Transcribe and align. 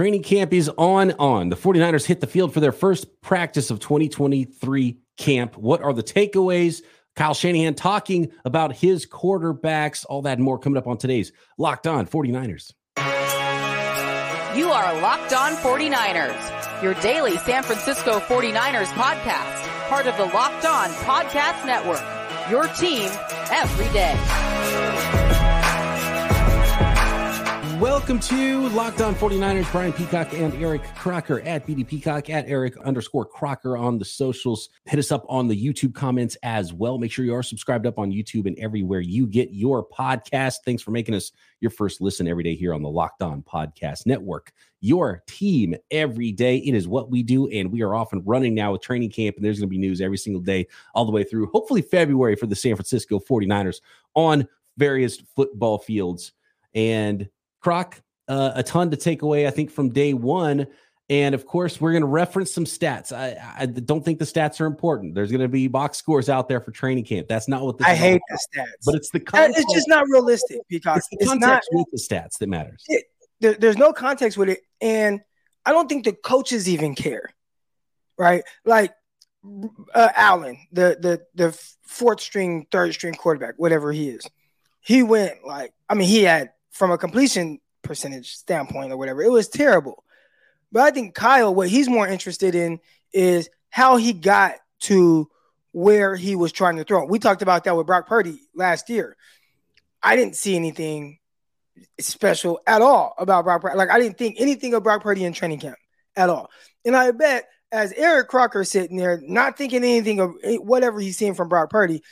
training 0.00 0.22
camp 0.22 0.50
is 0.54 0.70
on 0.78 1.12
on. 1.18 1.50
The 1.50 1.56
49ers 1.56 2.06
hit 2.06 2.20
the 2.20 2.26
field 2.26 2.54
for 2.54 2.60
their 2.60 2.72
first 2.72 3.20
practice 3.20 3.70
of 3.70 3.80
2023 3.80 4.98
camp. 5.18 5.58
What 5.58 5.82
are 5.82 5.92
the 5.92 6.02
takeaways? 6.02 6.80
Kyle 7.16 7.34
Shanahan 7.34 7.74
talking 7.74 8.32
about 8.46 8.74
his 8.74 9.04
quarterbacks, 9.04 10.06
all 10.08 10.22
that 10.22 10.38
and 10.38 10.42
more 10.42 10.58
coming 10.58 10.78
up 10.78 10.86
on 10.86 10.96
today's 10.96 11.32
Locked 11.58 11.86
On 11.86 12.06
49ers. 12.06 12.72
You 14.56 14.70
are 14.70 15.02
Locked 15.02 15.34
On 15.34 15.52
49ers, 15.56 16.82
your 16.82 16.94
daily 16.94 17.36
San 17.36 17.62
Francisco 17.62 18.20
49ers 18.20 18.86
podcast, 18.94 19.88
part 19.90 20.06
of 20.06 20.16
the 20.16 20.24
Locked 20.34 20.64
On 20.64 20.88
Podcast 21.04 21.66
Network. 21.66 22.00
Your 22.50 22.68
team 22.68 23.10
every 23.50 23.92
day. 23.92 24.39
Welcome 27.80 28.20
to 28.20 28.68
Locked 28.68 29.00
On 29.00 29.14
49ers. 29.14 29.72
Brian 29.72 29.94
Peacock 29.94 30.34
and 30.34 30.52
Eric 30.62 30.82
Crocker 30.96 31.40
at 31.40 31.66
BD 31.66 31.88
Peacock 31.88 32.28
at 32.28 32.46
Eric 32.46 32.76
underscore 32.84 33.24
Crocker 33.24 33.78
on 33.78 33.96
the 33.96 34.04
socials. 34.04 34.68
Hit 34.84 34.98
us 34.98 35.10
up 35.10 35.24
on 35.30 35.48
the 35.48 35.56
YouTube 35.56 35.94
comments 35.94 36.36
as 36.42 36.74
well. 36.74 36.98
Make 36.98 37.10
sure 37.10 37.24
you 37.24 37.34
are 37.34 37.42
subscribed 37.42 37.86
up 37.86 37.98
on 37.98 38.12
YouTube 38.12 38.44
and 38.44 38.58
everywhere 38.58 39.00
you 39.00 39.26
get 39.26 39.54
your 39.54 39.82
podcast. 39.82 40.56
Thanks 40.62 40.82
for 40.82 40.90
making 40.90 41.14
us 41.14 41.32
your 41.60 41.70
first 41.70 42.02
listen 42.02 42.28
every 42.28 42.44
day 42.44 42.54
here 42.54 42.74
on 42.74 42.82
the 42.82 42.90
Locked 42.90 43.22
On 43.22 43.42
Podcast 43.42 44.04
Network. 44.04 44.52
Your 44.82 45.22
team 45.26 45.74
every 45.90 46.32
day. 46.32 46.58
It 46.58 46.74
is 46.74 46.86
what 46.86 47.10
we 47.10 47.22
do, 47.22 47.48
and 47.48 47.72
we 47.72 47.80
are 47.80 47.94
off 47.94 48.12
and 48.12 48.20
running 48.26 48.54
now 48.54 48.72
with 48.72 48.82
training 48.82 49.10
camp, 49.10 49.36
and 49.36 49.44
there's 49.44 49.58
going 49.58 49.70
to 49.70 49.74
be 49.74 49.78
news 49.78 50.02
every 50.02 50.18
single 50.18 50.42
day 50.42 50.66
all 50.94 51.06
the 51.06 51.12
way 51.12 51.24
through, 51.24 51.46
hopefully, 51.46 51.80
February 51.80 52.36
for 52.36 52.46
the 52.46 52.54
San 52.54 52.76
Francisco 52.76 53.18
49ers 53.18 53.80
on 54.14 54.46
various 54.76 55.16
football 55.34 55.78
fields. 55.78 56.32
And 56.74 57.26
Croc, 57.60 58.00
uh, 58.28 58.52
a 58.54 58.62
ton 58.62 58.90
to 58.90 58.96
take 58.96 59.22
away, 59.22 59.46
I 59.46 59.50
think, 59.50 59.70
from 59.70 59.90
day 59.90 60.14
one. 60.14 60.66
And 61.10 61.34
of 61.34 61.44
course, 61.44 61.80
we're 61.80 61.90
going 61.90 62.02
to 62.02 62.06
reference 62.06 62.52
some 62.52 62.64
stats. 62.64 63.12
I, 63.12 63.36
I, 63.58 63.66
don't 63.66 64.04
think 64.04 64.20
the 64.20 64.24
stats 64.24 64.60
are 64.60 64.66
important. 64.66 65.16
There's 65.16 65.32
going 65.32 65.40
to 65.40 65.48
be 65.48 65.66
box 65.66 65.98
scores 65.98 66.28
out 66.28 66.48
there 66.48 66.60
for 66.60 66.70
training 66.70 67.04
camp. 67.04 67.26
That's 67.26 67.48
not 67.48 67.62
what 67.62 67.78
the 67.78 67.88
I 67.88 67.96
hate 67.96 68.22
the 68.28 68.38
stats, 68.38 68.84
but 68.86 68.94
it's 68.94 69.10
the 69.10 69.18
context. 69.18 69.58
it's 69.58 69.74
just 69.74 69.88
not 69.88 70.06
realistic 70.08 70.60
because 70.68 70.98
it's 70.98 71.08
the 71.08 71.16
it's 71.18 71.28
context 71.28 71.68
not, 71.72 71.78
with 71.80 71.86
the 71.90 71.98
stats 71.98 72.38
that 72.38 72.48
matters. 72.48 72.84
It, 72.86 73.06
there, 73.40 73.54
there's 73.54 73.76
no 73.76 73.92
context 73.92 74.38
with 74.38 74.50
it, 74.50 74.60
and 74.80 75.20
I 75.66 75.72
don't 75.72 75.88
think 75.88 76.04
the 76.04 76.12
coaches 76.12 76.68
even 76.68 76.94
care, 76.94 77.28
right? 78.16 78.44
Like 78.64 78.94
uh, 79.94 80.10
Allen, 80.14 80.58
the 80.70 80.96
the 81.00 81.22
the 81.34 81.58
fourth 81.82 82.20
string, 82.20 82.66
third 82.70 82.92
string 82.92 83.14
quarterback, 83.14 83.54
whatever 83.56 83.90
he 83.90 84.10
is, 84.10 84.24
he 84.80 85.02
went 85.02 85.44
like 85.44 85.72
I 85.88 85.94
mean 85.94 86.08
he 86.08 86.22
had 86.22 86.52
from 86.70 86.90
a 86.90 86.98
completion 86.98 87.58
percentage 87.82 88.34
standpoint 88.34 88.92
or 88.92 88.96
whatever. 88.96 89.22
It 89.22 89.30
was 89.30 89.48
terrible. 89.48 90.04
But 90.72 90.82
I 90.82 90.90
think 90.90 91.14
Kyle, 91.14 91.54
what 91.54 91.68
he's 91.68 91.88
more 91.88 92.06
interested 92.06 92.54
in 92.54 92.78
is 93.12 93.48
how 93.70 93.96
he 93.96 94.12
got 94.12 94.54
to 94.80 95.28
where 95.72 96.16
he 96.16 96.36
was 96.36 96.52
trying 96.52 96.76
to 96.76 96.84
throw. 96.84 97.04
We 97.04 97.18
talked 97.18 97.42
about 97.42 97.64
that 97.64 97.76
with 97.76 97.86
Brock 97.86 98.06
Purdy 98.06 98.40
last 98.54 98.90
year. 98.90 99.16
I 100.02 100.16
didn't 100.16 100.36
see 100.36 100.56
anything 100.56 101.18
special 101.98 102.60
at 102.66 102.82
all 102.82 103.14
about 103.18 103.44
Brock 103.44 103.62
Purdy. 103.62 103.76
Like 103.76 103.90
I 103.90 103.98
didn't 103.98 104.18
think 104.18 104.36
anything 104.38 104.74
of 104.74 104.82
Brock 104.82 105.02
Purdy 105.02 105.24
in 105.24 105.32
training 105.32 105.60
camp 105.60 105.76
at 106.16 106.30
all. 106.30 106.50
And 106.84 106.96
I 106.96 107.10
bet 107.10 107.46
as 107.72 107.92
Eric 107.92 108.28
Crocker 108.28 108.64
sitting 108.64 108.96
there, 108.96 109.20
not 109.22 109.56
thinking 109.56 109.84
anything 109.84 110.20
of 110.20 110.34
eh, 110.42 110.56
whatever 110.56 110.98
he's 111.00 111.16
seeing 111.16 111.34
from 111.34 111.48
Brock 111.48 111.70
Purdy, 111.70 112.02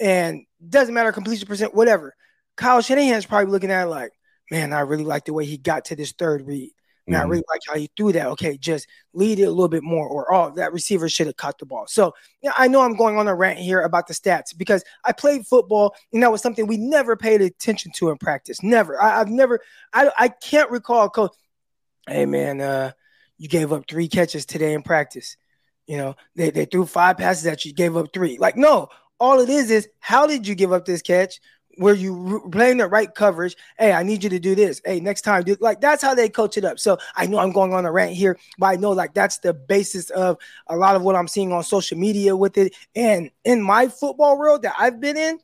and 0.00 0.44
doesn't 0.66 0.94
matter 0.94 1.12
completion 1.12 1.46
percent, 1.46 1.74
whatever. 1.74 2.14
Kyle 2.56 2.80
Shanahan's 2.80 3.26
probably 3.26 3.50
looking 3.50 3.70
at 3.70 3.84
it 3.84 3.90
like, 3.90 4.12
man, 4.50 4.72
I 4.72 4.80
really 4.80 5.04
like 5.04 5.24
the 5.24 5.32
way 5.32 5.44
he 5.44 5.56
got 5.56 5.86
to 5.86 5.96
this 5.96 6.12
third 6.12 6.46
read. 6.46 6.70
Man, 7.08 7.20
mm-hmm. 7.20 7.26
I 7.26 7.30
really 7.30 7.44
like 7.48 7.60
how 7.68 7.76
he 7.76 7.90
threw 7.96 8.12
that. 8.12 8.26
Okay, 8.28 8.58
just 8.58 8.88
lead 9.12 9.38
it 9.38 9.44
a 9.44 9.50
little 9.50 9.68
bit 9.68 9.84
more, 9.84 10.08
or 10.08 10.32
oh, 10.34 10.52
that 10.56 10.72
receiver 10.72 11.08
should 11.08 11.28
have 11.28 11.36
caught 11.36 11.58
the 11.58 11.66
ball. 11.66 11.86
So 11.86 12.14
yeah, 12.42 12.52
I 12.58 12.66
know 12.66 12.80
I'm 12.80 12.96
going 12.96 13.16
on 13.16 13.28
a 13.28 13.34
rant 13.34 13.60
here 13.60 13.80
about 13.80 14.08
the 14.08 14.14
stats 14.14 14.56
because 14.56 14.82
I 15.04 15.12
played 15.12 15.46
football, 15.46 15.94
and 16.12 16.22
that 16.22 16.32
was 16.32 16.42
something 16.42 16.66
we 16.66 16.78
never 16.78 17.14
paid 17.14 17.42
attention 17.42 17.92
to 17.96 18.10
in 18.10 18.18
practice. 18.18 18.60
Never. 18.62 19.00
I, 19.00 19.18
have 19.18 19.28
never. 19.28 19.60
I 19.92 20.10
I 20.18 20.28
can't 20.28 20.70
recall 20.70 21.08
coach. 21.08 21.30
Hey 22.08 22.26
man, 22.26 22.60
uh, 22.60 22.92
you 23.38 23.48
gave 23.48 23.72
up 23.72 23.84
three 23.88 24.08
catches 24.08 24.44
today 24.44 24.72
in 24.72 24.82
practice. 24.82 25.36
You 25.86 25.98
know, 25.98 26.16
they, 26.34 26.50
they 26.50 26.64
threw 26.64 26.86
five 26.86 27.18
passes 27.18 27.46
at 27.46 27.64
you, 27.64 27.72
gave 27.72 27.96
up 27.96 28.12
three. 28.12 28.38
Like, 28.38 28.56
no, 28.56 28.88
all 29.20 29.40
it 29.40 29.48
is 29.48 29.70
is 29.70 29.88
how 30.00 30.26
did 30.26 30.46
you 30.46 30.54
give 30.54 30.72
up 30.72 30.84
this 30.84 31.02
catch? 31.02 31.40
Where 31.76 31.94
you 31.94 32.48
playing 32.50 32.78
the 32.78 32.86
right 32.88 33.14
coverage. 33.14 33.56
Hey, 33.78 33.92
I 33.92 34.02
need 34.02 34.24
you 34.24 34.30
to 34.30 34.38
do 34.38 34.54
this. 34.54 34.80
Hey, 34.84 35.00
next 35.00 35.22
time, 35.22 35.44
do 35.44 35.56
like 35.60 35.80
that's 35.80 36.02
how 36.02 36.14
they 36.14 36.28
coach 36.28 36.56
it 36.56 36.64
up. 36.64 36.78
So 36.78 36.98
I 37.14 37.26
know 37.26 37.38
I'm 37.38 37.52
going 37.52 37.72
on 37.72 37.84
a 37.84 37.92
rant 37.92 38.14
here, 38.14 38.38
but 38.58 38.66
I 38.66 38.76
know 38.76 38.90
like 38.90 39.14
that's 39.14 39.38
the 39.38 39.52
basis 39.52 40.10
of 40.10 40.38
a 40.66 40.76
lot 40.76 40.96
of 40.96 41.02
what 41.02 41.16
I'm 41.16 41.28
seeing 41.28 41.52
on 41.52 41.62
social 41.62 41.98
media 41.98 42.36
with 42.36 42.56
it. 42.58 42.74
And 42.94 43.30
in 43.44 43.62
my 43.62 43.88
football 43.88 44.38
world 44.38 44.62
that 44.62 44.74
I've 44.78 45.00
been 45.00 45.16
in, 45.16 45.38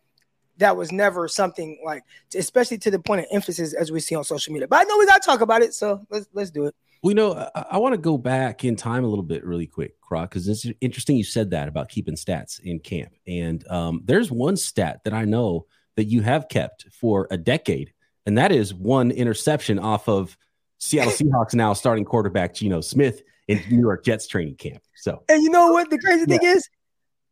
that 0.58 0.76
was 0.76 0.92
never 0.92 1.28
something 1.28 1.80
like, 1.84 2.04
especially 2.34 2.78
to 2.78 2.90
the 2.90 2.98
point 2.98 3.20
of 3.20 3.26
emphasis 3.30 3.74
as 3.74 3.90
we 3.90 4.00
see 4.00 4.14
on 4.14 4.24
social 4.24 4.52
media. 4.52 4.68
But 4.68 4.80
I 4.80 4.84
know 4.84 4.98
we 4.98 5.06
got 5.06 5.22
to 5.22 5.26
talk 5.26 5.40
about 5.40 5.62
it, 5.62 5.74
so 5.74 6.06
let's 6.10 6.28
let's 6.32 6.50
do 6.50 6.66
it. 6.66 6.74
Well, 7.02 7.10
you 7.10 7.16
know, 7.16 7.50
I, 7.54 7.64
I 7.72 7.78
want 7.78 7.94
to 7.94 7.98
go 7.98 8.16
back 8.16 8.64
in 8.64 8.76
time 8.76 9.04
a 9.04 9.08
little 9.08 9.24
bit, 9.24 9.44
really 9.44 9.66
quick, 9.66 10.00
Croc, 10.00 10.30
because 10.30 10.46
it's 10.46 10.66
interesting 10.80 11.16
you 11.16 11.24
said 11.24 11.50
that 11.50 11.66
about 11.66 11.88
keeping 11.88 12.14
stats 12.14 12.60
in 12.60 12.78
camp. 12.78 13.12
And 13.26 13.66
um, 13.68 14.02
there's 14.04 14.30
one 14.30 14.56
stat 14.56 15.00
that 15.04 15.12
I 15.12 15.24
know 15.24 15.66
that 15.96 16.04
you 16.04 16.22
have 16.22 16.48
kept 16.48 16.86
for 16.92 17.28
a 17.30 17.36
decade, 17.36 17.92
and 18.26 18.38
that 18.38 18.52
is 18.52 18.72
one 18.74 19.10
interception 19.10 19.78
off 19.78 20.08
of 20.08 20.36
Seattle 20.78 21.12
Seahawks 21.12 21.54
now 21.54 21.72
starting 21.72 22.04
quarterback 22.04 22.54
Geno 22.54 22.80
Smith 22.80 23.22
in 23.48 23.62
New 23.70 23.80
York 23.80 24.04
Jets 24.04 24.26
training 24.26 24.56
camp. 24.56 24.82
So, 24.96 25.22
and 25.28 25.42
you 25.42 25.50
know 25.50 25.72
what 25.72 25.90
the 25.90 25.98
crazy 25.98 26.24
yeah. 26.28 26.38
thing 26.38 26.48
is, 26.48 26.68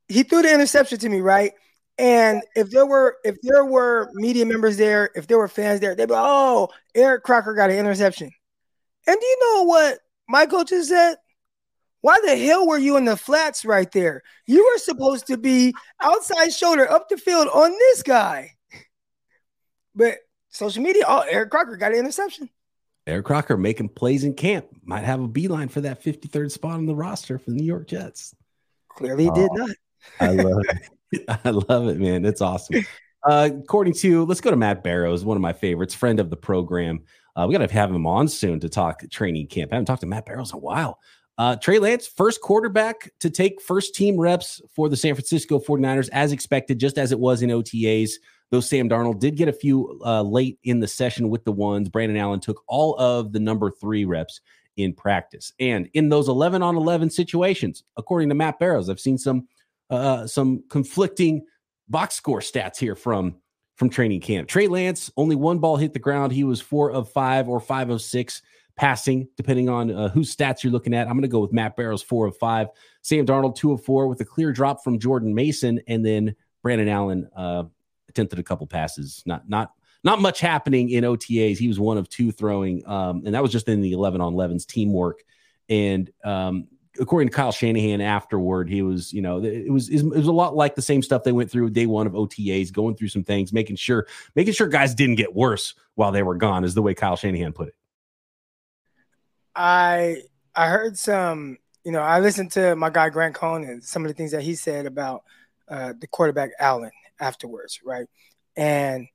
he 0.08 0.22
threw 0.22 0.42
the 0.42 0.52
interception 0.52 0.98
to 0.98 1.08
me, 1.08 1.20
right? 1.20 1.52
And 1.98 2.42
if 2.56 2.70
there 2.70 2.86
were 2.86 3.16
if 3.24 3.36
there 3.42 3.64
were 3.64 4.10
media 4.14 4.46
members 4.46 4.76
there, 4.76 5.10
if 5.14 5.26
there 5.26 5.38
were 5.38 5.48
fans 5.48 5.80
there, 5.80 5.94
they'd 5.94 6.06
be 6.06 6.14
like, 6.14 6.22
"Oh, 6.24 6.68
Eric 6.94 7.24
Crocker 7.24 7.54
got 7.54 7.70
an 7.70 7.76
interception." 7.76 8.30
And 9.06 9.16
do 9.20 9.26
you 9.26 9.38
know 9.40 9.64
what 9.64 9.98
my 10.28 10.46
coaches 10.46 10.88
said? 10.88 11.16
Why 12.02 12.18
the 12.24 12.36
hell 12.36 12.66
were 12.66 12.78
you 12.78 12.96
in 12.96 13.04
the 13.04 13.16
flats 13.16 13.64
right 13.64 13.90
there? 13.92 14.22
You 14.46 14.64
were 14.64 14.78
supposed 14.78 15.26
to 15.26 15.36
be 15.36 15.74
outside 16.00 16.48
shoulder 16.48 16.90
up 16.90 17.08
the 17.08 17.16
field 17.16 17.48
on 17.48 17.70
this 17.72 18.02
guy. 18.02 18.52
But 19.94 20.18
social 20.48 20.82
media, 20.82 21.04
oh, 21.06 21.24
Eric 21.28 21.50
Crocker 21.50 21.76
got 21.76 21.92
an 21.92 21.98
interception. 21.98 22.48
Eric 23.06 23.26
Crocker 23.26 23.56
making 23.56 23.90
plays 23.90 24.24
in 24.24 24.34
camp 24.34 24.66
might 24.82 25.04
have 25.04 25.20
a 25.20 25.28
beeline 25.28 25.68
for 25.68 25.80
that 25.82 26.02
53rd 26.02 26.50
spot 26.50 26.74
on 26.74 26.86
the 26.86 26.94
roster 26.94 27.38
for 27.38 27.50
the 27.50 27.56
New 27.56 27.66
York 27.66 27.88
Jets. 27.88 28.34
Clearly, 28.88 29.28
oh, 29.28 29.34
did 29.34 29.50
not. 29.52 29.70
I 30.20 30.28
love 30.28 30.62
it. 30.68 30.88
I 31.44 31.50
love 31.50 31.88
it, 31.88 31.98
man. 31.98 32.24
It's 32.24 32.40
awesome. 32.40 32.84
Uh, 33.28 33.50
according 33.52 33.94
to, 33.94 34.24
let's 34.24 34.40
go 34.40 34.50
to 34.50 34.56
Matt 34.56 34.84
Barrows, 34.84 35.24
one 35.24 35.36
of 35.36 35.40
my 35.40 35.52
favorites, 35.52 35.94
friend 35.94 36.20
of 36.20 36.30
the 36.30 36.36
program. 36.36 37.02
Uh, 37.34 37.46
we 37.48 37.52
got 37.52 37.66
to 37.66 37.72
have 37.72 37.90
him 37.90 38.06
on 38.06 38.28
soon 38.28 38.60
to 38.60 38.68
talk 38.68 39.02
training 39.10 39.48
camp. 39.48 39.72
I 39.72 39.76
haven't 39.76 39.86
talked 39.86 40.02
to 40.02 40.06
Matt 40.06 40.26
Barrows 40.26 40.52
in 40.52 40.56
a 40.56 40.60
while. 40.60 40.98
Uh, 41.40 41.56
Trey 41.56 41.78
Lance, 41.78 42.06
first 42.06 42.42
quarterback 42.42 43.10
to 43.18 43.30
take 43.30 43.62
first 43.62 43.94
team 43.94 44.20
reps 44.20 44.60
for 44.76 44.90
the 44.90 44.96
San 44.96 45.14
Francisco 45.14 45.58
49ers, 45.58 46.10
as 46.12 46.32
expected, 46.32 46.78
just 46.78 46.98
as 46.98 47.12
it 47.12 47.18
was 47.18 47.40
in 47.40 47.48
OTAs. 47.48 48.10
Though 48.50 48.60
Sam 48.60 48.90
Darnold 48.90 49.20
did 49.20 49.38
get 49.38 49.48
a 49.48 49.52
few 49.54 49.98
uh, 50.04 50.20
late 50.20 50.58
in 50.64 50.80
the 50.80 50.86
session 50.86 51.30
with 51.30 51.46
the 51.46 51.52
ones, 51.52 51.88
Brandon 51.88 52.18
Allen 52.18 52.40
took 52.40 52.62
all 52.68 52.94
of 52.98 53.32
the 53.32 53.40
number 53.40 53.70
three 53.70 54.04
reps 54.04 54.42
in 54.76 54.92
practice. 54.92 55.50
And 55.58 55.88
in 55.94 56.10
those 56.10 56.28
11 56.28 56.62
on 56.62 56.76
11 56.76 57.08
situations, 57.08 57.84
according 57.96 58.28
to 58.28 58.34
Matt 58.34 58.58
Barrows, 58.58 58.90
I've 58.90 59.00
seen 59.00 59.16
some 59.16 59.48
uh, 59.88 60.26
some 60.26 60.62
conflicting 60.68 61.46
box 61.88 62.16
score 62.16 62.40
stats 62.40 62.76
here 62.76 62.94
from 62.94 63.36
from 63.76 63.88
training 63.88 64.20
camp. 64.20 64.46
Trey 64.46 64.66
Lance, 64.66 65.10
only 65.16 65.36
one 65.36 65.58
ball 65.58 65.78
hit 65.78 65.94
the 65.94 66.00
ground. 66.00 66.32
He 66.32 66.44
was 66.44 66.60
four 66.60 66.90
of 66.90 67.10
five 67.10 67.48
or 67.48 67.60
five 67.60 67.88
of 67.88 68.02
six 68.02 68.42
passing, 68.76 69.28
depending 69.36 69.68
on 69.68 69.90
uh, 69.90 70.08
whose 70.08 70.34
stats 70.34 70.62
you're 70.62 70.72
looking 70.72 70.94
at. 70.94 71.06
I'm 71.06 71.14
going 71.14 71.22
to 71.22 71.28
go 71.28 71.40
with 71.40 71.52
Matt 71.52 71.76
Barrows, 71.76 72.02
four 72.02 72.26
of 72.26 72.36
five. 72.36 72.68
Sam 73.02 73.26
Darnold, 73.26 73.56
two 73.56 73.72
of 73.72 73.84
four, 73.84 74.06
with 74.06 74.20
a 74.20 74.24
clear 74.24 74.52
drop 74.52 74.82
from 74.82 74.98
Jordan 74.98 75.34
Mason, 75.34 75.80
and 75.86 76.04
then 76.04 76.34
Brandon 76.62 76.88
Allen 76.88 77.28
uh, 77.36 77.64
attempted 78.08 78.38
a 78.38 78.42
couple 78.42 78.66
passes. 78.66 79.22
Not 79.26 79.48
not 79.48 79.72
not 80.02 80.20
much 80.20 80.40
happening 80.40 80.90
in 80.90 81.04
OTAs. 81.04 81.58
He 81.58 81.68
was 81.68 81.78
one 81.78 81.98
of 81.98 82.08
two 82.08 82.32
throwing, 82.32 82.86
um, 82.86 83.22
and 83.24 83.34
that 83.34 83.42
was 83.42 83.52
just 83.52 83.68
in 83.68 83.80
the 83.80 83.92
11 83.92 84.20
on 84.20 84.34
11s 84.34 84.66
teamwork. 84.66 85.22
And 85.68 86.10
um, 86.24 86.68
according 86.98 87.28
to 87.28 87.34
Kyle 87.34 87.52
Shanahan 87.52 88.00
afterward, 88.00 88.68
he 88.68 88.82
was, 88.82 89.12
you 89.12 89.22
know, 89.22 89.42
it 89.42 89.70
was 89.70 89.88
it 89.88 90.04
was 90.04 90.26
a 90.26 90.32
lot 90.32 90.56
like 90.56 90.74
the 90.74 90.82
same 90.82 91.02
stuff 91.02 91.22
they 91.22 91.32
went 91.32 91.50
through 91.50 91.70
day 91.70 91.86
one 91.86 92.06
of 92.06 92.14
OTAs, 92.14 92.72
going 92.72 92.96
through 92.96 93.08
some 93.08 93.24
things, 93.24 93.52
making 93.52 93.76
sure 93.76 94.06
making 94.34 94.54
sure 94.54 94.68
guys 94.68 94.94
didn't 94.94 95.16
get 95.16 95.34
worse 95.34 95.74
while 95.94 96.12
they 96.12 96.22
were 96.22 96.36
gone, 96.36 96.64
is 96.64 96.74
the 96.74 96.82
way 96.82 96.94
Kyle 96.94 97.16
Shanahan 97.16 97.52
put 97.52 97.68
it. 97.68 97.74
I 99.60 100.22
I 100.56 100.68
heard 100.68 100.96
some, 100.96 101.58
you 101.84 101.92
know, 101.92 102.00
I 102.00 102.20
listened 102.20 102.52
to 102.52 102.74
my 102.76 102.88
guy 102.88 103.10
Grant 103.10 103.34
Cohn 103.34 103.62
and 103.64 103.84
some 103.84 104.04
of 104.04 104.08
the 104.08 104.14
things 104.14 104.30
that 104.32 104.42
he 104.42 104.54
said 104.54 104.86
about 104.86 105.22
uh, 105.68 105.92
the 106.00 106.06
quarterback 106.06 106.52
Allen 106.58 106.90
afterwards, 107.20 107.80
right? 107.84 108.06
And 108.56 109.06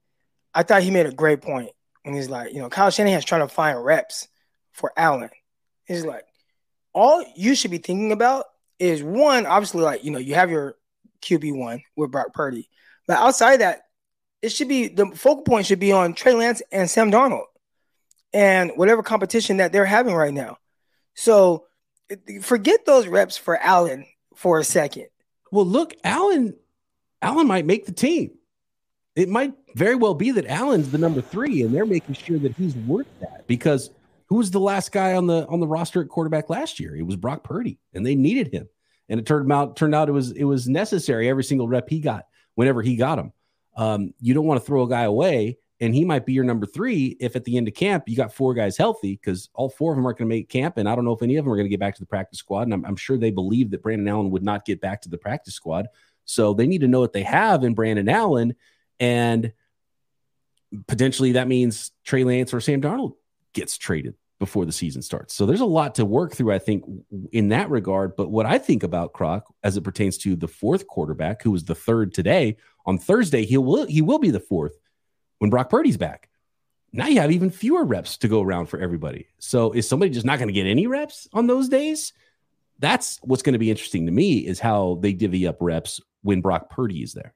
I 0.53 0.61
thought 0.61 0.83
he 0.83 0.91
made 0.91 1.07
a 1.07 1.11
great 1.11 1.41
point 1.41 1.71
when 2.03 2.13
he's 2.13 2.29
like, 2.29 2.53
you 2.53 2.59
know, 2.59 2.69
Kyle 2.69 2.91
Shanahan's 2.91 3.25
trying 3.25 3.41
to 3.41 3.47
find 3.47 3.83
reps 3.83 4.27
for 4.71 4.93
Allen 4.95 5.31
He's 5.85 6.05
like 6.05 6.25
all 6.93 7.25
you 7.35 7.55
should 7.55 7.71
be 7.71 7.79
thinking 7.79 8.11
about 8.11 8.45
is 8.77 9.01
one, 9.01 9.47
obviously, 9.47 9.81
like 9.81 10.03
you 10.03 10.11
know, 10.11 10.19
you 10.19 10.35
have 10.35 10.51
your 10.51 10.75
QB 11.21 11.57
one 11.57 11.81
with 11.95 12.11
Brock 12.11 12.33
Purdy, 12.33 12.69
but 13.07 13.17
outside 13.17 13.61
that, 13.61 13.81
it 14.43 14.49
should 14.49 14.67
be 14.67 14.89
the 14.89 15.07
focal 15.07 15.43
point 15.43 15.65
should 15.65 15.79
be 15.79 15.91
on 15.91 16.13
Trey 16.13 16.33
Lance 16.33 16.61
and 16.71 16.89
Sam 16.89 17.11
Darnold, 17.11 17.45
and 18.35 18.73
whatever 18.75 19.01
competition 19.01 19.57
that 19.57 19.71
they're 19.71 19.85
having 19.85 20.13
right 20.13 20.33
now. 20.33 20.57
So 21.13 21.67
forget 22.41 22.85
those 22.85 23.07
reps 23.07 23.37
for 23.37 23.57
Allen 23.57 24.05
for 24.35 24.59
a 24.59 24.63
second. 24.63 25.07
Well, 25.53 25.65
look, 25.65 25.93
Allen, 26.03 26.53
Allen 27.21 27.47
might 27.47 27.65
make 27.65 27.85
the 27.85 27.93
team. 27.93 28.31
It 29.15 29.29
might 29.29 29.53
very 29.73 29.95
well 29.95 30.13
be 30.13 30.31
that 30.31 30.47
Allen's 30.47 30.91
the 30.91 30.97
number 30.97 31.21
three, 31.21 31.61
and 31.61 31.73
they're 31.73 31.85
making 31.85 32.15
sure 32.15 32.37
that 32.39 32.53
he's 32.55 32.75
worth 32.75 33.07
that 33.21 33.47
because 33.47 33.89
who 34.25 34.35
was 34.35 34.51
the 34.51 34.59
last 34.59 34.91
guy 34.91 35.15
on 35.15 35.27
the 35.27 35.47
on 35.47 35.61
the 35.61 35.67
roster 35.67 36.01
at 36.01 36.09
quarterback 36.09 36.49
last 36.49 36.81
year? 36.81 36.93
It 36.93 37.03
was 37.03 37.15
Brock 37.15 37.41
Purdy, 37.41 37.79
and 37.93 38.05
they 38.05 38.15
needed 38.15 38.53
him. 38.53 38.67
And 39.07 39.17
it 39.17 39.25
turned 39.25 39.49
out 39.53 39.77
turned 39.77 39.95
out 39.95 40.09
it 40.09 40.11
was 40.11 40.31
it 40.31 40.43
was 40.43 40.67
necessary 40.67 41.29
every 41.29 41.45
single 41.45 41.69
rep 41.69 41.87
he 41.87 42.01
got 42.01 42.25
whenever 42.55 42.81
he 42.81 42.97
got 42.97 43.17
him. 43.17 43.31
Um, 43.77 44.13
you 44.19 44.33
don't 44.33 44.45
want 44.45 44.59
to 44.59 44.65
throw 44.65 44.83
a 44.83 44.89
guy 44.89 45.03
away, 45.03 45.57
and 45.81 45.93
he 45.93 46.05
might 46.05 46.25
be 46.25 46.33
your 46.33 46.43
number 46.43 46.65
three 46.65 47.17
if 47.19 47.35
at 47.35 47.43
the 47.43 47.57
end 47.57 47.67
of 47.67 47.73
camp 47.73 48.07
you 48.07 48.15
got 48.15 48.33
four 48.33 48.53
guys 48.53 48.77
healthy 48.77 49.13
because 49.13 49.49
all 49.53 49.69
four 49.69 49.91
of 49.91 49.97
them 49.97 50.05
aren't 50.05 50.17
going 50.17 50.29
to 50.29 50.35
make 50.35 50.49
camp, 50.49 50.77
and 50.77 50.87
I 50.87 50.95
don't 50.95 51.05
know 51.05 51.13
if 51.13 51.21
any 51.21 51.35
of 51.35 51.45
them 51.45 51.51
are 51.51 51.57
going 51.57 51.65
to 51.65 51.69
get 51.69 51.79
back 51.79 51.95
to 51.95 52.01
the 52.01 52.07
practice 52.07 52.39
squad. 52.39 52.63
And 52.63 52.73
I'm, 52.73 52.85
I'm 52.85 52.95
sure 52.95 53.17
they 53.17 53.31
believe 53.31 53.71
that 53.71 53.83
Brandon 53.83 54.07
Allen 54.07 54.31
would 54.31 54.43
not 54.43 54.65
get 54.65 54.81
back 54.81 55.01
to 55.03 55.09
the 55.09 55.17
practice 55.17 55.53
squad, 55.53 55.87
so 56.25 56.53
they 56.53 56.67
need 56.67 56.81
to 56.81 56.87
know 56.87 56.99
what 56.99 57.13
they 57.13 57.23
have 57.23 57.63
in 57.63 57.73
Brandon 57.73 58.09
Allen, 58.09 58.55
and 58.99 59.51
potentially 60.87 61.33
that 61.33 61.47
means 61.47 61.91
Trey 62.03 62.23
Lance 62.23 62.53
or 62.53 62.61
Sam 62.61 62.81
Darnold 62.81 63.13
gets 63.53 63.77
traded 63.77 64.15
before 64.39 64.65
the 64.65 64.71
season 64.71 65.01
starts. 65.01 65.33
So 65.33 65.45
there's 65.45 65.61
a 65.61 65.65
lot 65.65 65.95
to 65.95 66.05
work 66.05 66.33
through, 66.33 66.51
I 66.51 66.59
think, 66.59 66.83
in 67.31 67.49
that 67.49 67.69
regard. 67.69 68.15
But 68.15 68.29
what 68.29 68.45
I 68.45 68.57
think 68.57 68.83
about 68.83 69.13
Croc 69.13 69.45
as 69.63 69.77
it 69.77 69.83
pertains 69.83 70.17
to 70.19 70.35
the 70.35 70.47
fourth 70.47 70.87
quarterback, 70.87 71.41
who 71.41 71.51
was 71.51 71.63
the 71.63 71.75
third 71.75 72.13
today, 72.13 72.57
on 72.85 72.97
Thursday, 72.97 73.45
he 73.45 73.57
will 73.57 73.85
he 73.85 74.01
will 74.01 74.19
be 74.19 74.31
the 74.31 74.39
fourth 74.39 74.77
when 75.45 75.51
Brock 75.51 75.69
Purdy's 75.69 75.97
back. 75.97 76.27
Now 76.91 77.05
you 77.05 77.21
have 77.21 77.31
even 77.31 77.51
fewer 77.51 77.83
reps 77.83 78.17
to 78.17 78.27
go 78.27 78.41
around 78.41 78.65
for 78.65 78.79
everybody. 78.79 79.27
So 79.37 79.73
is 79.73 79.87
somebody 79.87 80.09
just 80.11 80.25
not 80.25 80.39
going 80.39 80.47
to 80.47 80.53
get 80.53 80.65
any 80.65 80.87
reps 80.87 81.27
on 81.33 81.45
those 81.45 81.69
days? 81.69 82.13
That's 82.79 83.19
what's 83.21 83.43
going 83.43 83.53
to 83.53 83.59
be 83.59 83.69
interesting 83.69 84.07
to 84.07 84.11
me 84.11 84.39
is 84.39 84.59
how 84.59 84.97
they 85.01 85.13
divvy 85.13 85.45
up 85.45 85.57
reps 85.59 86.01
when 86.23 86.41
Brock 86.41 86.71
Purdy 86.71 87.03
is 87.03 87.13
there. 87.13 87.35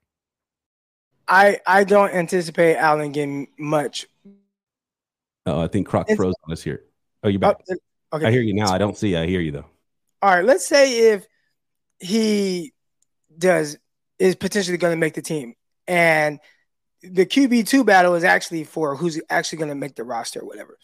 I 1.28 1.60
I 1.68 1.84
don't 1.84 2.12
anticipate 2.12 2.78
Allen 2.78 3.12
getting 3.12 3.50
much. 3.60 4.08
Oh, 5.46 5.62
I 5.62 5.68
think 5.68 5.88
Croc 5.88 6.10
froze 6.16 6.34
on 6.48 6.52
us 6.52 6.64
here. 6.64 6.82
Oh, 7.24 7.30
you 7.30 7.38
back? 7.38 7.58
Oh, 7.70 7.76
okay. 8.14 8.26
I 8.26 8.32
hear 8.32 8.42
you 8.42 8.56
now. 8.56 8.72
I 8.72 8.80
don't 8.80 8.98
see. 8.98 9.10
You. 9.10 9.20
I 9.20 9.28
hear 9.28 9.40
you 9.40 9.52
though. 9.52 9.66
All 10.24 10.34
right. 10.34 10.44
Let's 10.44 10.66
say 10.66 11.12
if 11.12 11.28
he 12.00 12.74
does 13.38 13.78
is 14.18 14.36
potentially 14.36 14.78
going 14.78 14.94
to 14.94 15.00
make 15.00 15.14
the 15.14 15.22
team, 15.22 15.54
and 15.88 16.40
the 17.02 17.26
QB 17.26 17.68
two 17.68 17.84
battle 17.84 18.16
is 18.16 18.24
actually 18.24 18.64
for 18.64 18.96
who's 18.96 19.22
actually 19.30 19.60
going 19.60 19.70
to 19.70 19.76
make 19.76 19.96
the 19.96 20.04
roster 20.04 20.42
or 20.42 20.48
whatever. 20.48 20.78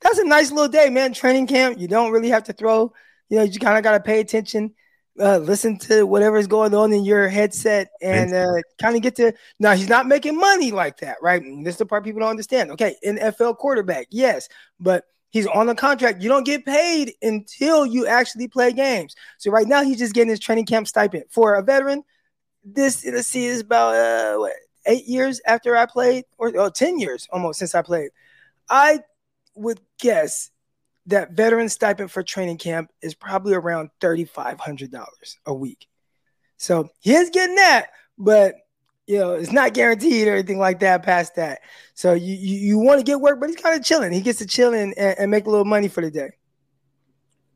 That's 0.00 0.18
a 0.18 0.24
nice 0.24 0.50
little 0.50 0.68
day, 0.68 0.90
man. 0.90 1.12
Training 1.12 1.46
camp. 1.46 1.78
You 1.78 1.88
don't 1.88 2.12
really 2.12 2.28
have 2.28 2.44
to 2.44 2.52
throw. 2.52 2.92
You 3.28 3.38
know, 3.38 3.42
you 3.42 3.58
kind 3.58 3.76
of 3.76 3.84
got 3.84 3.92
to 3.92 4.00
pay 4.00 4.20
attention. 4.20 4.74
Uh, 5.20 5.38
listen 5.38 5.76
to 5.76 6.04
whatever 6.04 6.36
is 6.36 6.46
going 6.46 6.72
on 6.74 6.92
in 6.92 7.04
your 7.04 7.28
headset 7.28 7.88
and 8.00 8.32
uh, 8.32 8.62
kind 8.80 8.94
of 8.94 9.02
get 9.02 9.16
to 9.16 9.32
now 9.58 9.74
he's 9.74 9.88
not 9.88 10.06
making 10.06 10.38
money 10.38 10.70
like 10.70 10.96
that 10.98 11.16
right 11.20 11.42
this 11.64 11.74
is 11.74 11.78
the 11.78 11.84
part 11.84 12.04
people 12.04 12.20
don't 12.20 12.30
understand 12.30 12.70
okay 12.70 12.94
nfl 13.04 13.56
quarterback 13.56 14.06
yes 14.10 14.48
but 14.78 15.06
He's 15.30 15.46
on 15.46 15.68
a 15.68 15.74
contract. 15.74 16.22
You 16.22 16.28
don't 16.28 16.44
get 16.44 16.64
paid 16.64 17.12
until 17.20 17.84
you 17.84 18.06
actually 18.06 18.48
play 18.48 18.72
games. 18.72 19.14
So 19.38 19.50
right 19.50 19.66
now 19.66 19.82
he's 19.82 19.98
just 19.98 20.14
getting 20.14 20.30
his 20.30 20.40
training 20.40 20.66
camp 20.66 20.88
stipend. 20.88 21.24
For 21.30 21.54
a 21.54 21.62
veteran, 21.62 22.02
this 22.64 23.04
let's 23.04 23.28
see 23.28 23.44
is 23.44 23.60
about 23.60 23.94
uh, 23.94 24.38
what, 24.38 24.52
eight 24.88 25.06
years 25.06 25.40
after 25.46 25.76
I 25.76 25.86
played, 25.86 26.24
or 26.38 26.52
oh, 26.56 26.70
10 26.70 26.98
years 26.98 27.28
almost 27.30 27.60
since 27.60 27.74
I 27.74 27.82
played. 27.82 28.10
I 28.68 29.00
would 29.54 29.80
guess 30.00 30.50
that 31.06 31.32
veteran 31.32 31.68
stipend 31.68 32.10
for 32.10 32.22
training 32.22 32.58
camp 32.58 32.90
is 33.00 33.14
probably 33.14 33.54
around 33.54 33.90
$3,500 34.00 35.06
a 35.46 35.54
week. 35.54 35.86
So 36.56 36.90
he 37.00 37.14
is 37.14 37.30
getting 37.30 37.56
that, 37.56 37.90
but 38.18 38.54
you 39.06 39.18
know, 39.18 39.32
it's 39.32 39.52
not 39.52 39.72
guaranteed 39.72 40.28
or 40.28 40.34
anything 40.34 40.58
like 40.58 40.80
that 40.80 41.02
past 41.02 41.36
that. 41.36 41.60
So 41.94 42.12
you 42.12 42.34
you, 42.34 42.58
you 42.58 42.78
want 42.78 43.00
to 43.00 43.04
get 43.04 43.20
work, 43.20 43.40
but 43.40 43.48
he's 43.48 43.56
kind 43.56 43.78
of 43.78 43.84
chilling. 43.84 44.12
He 44.12 44.20
gets 44.20 44.38
to 44.40 44.46
chill 44.46 44.74
and, 44.74 44.96
and 44.98 45.30
make 45.30 45.46
a 45.46 45.50
little 45.50 45.64
money 45.64 45.88
for 45.88 46.02
the 46.02 46.10
day. 46.10 46.30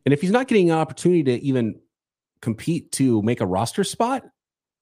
And 0.06 0.14
if 0.14 0.22
he's 0.22 0.30
not 0.30 0.48
getting 0.48 0.70
an 0.70 0.78
opportunity 0.78 1.22
to 1.24 1.44
even 1.44 1.78
compete 2.40 2.90
to 2.92 3.20
make 3.22 3.40
a 3.42 3.46
roster 3.46 3.84
spot, 3.84 4.24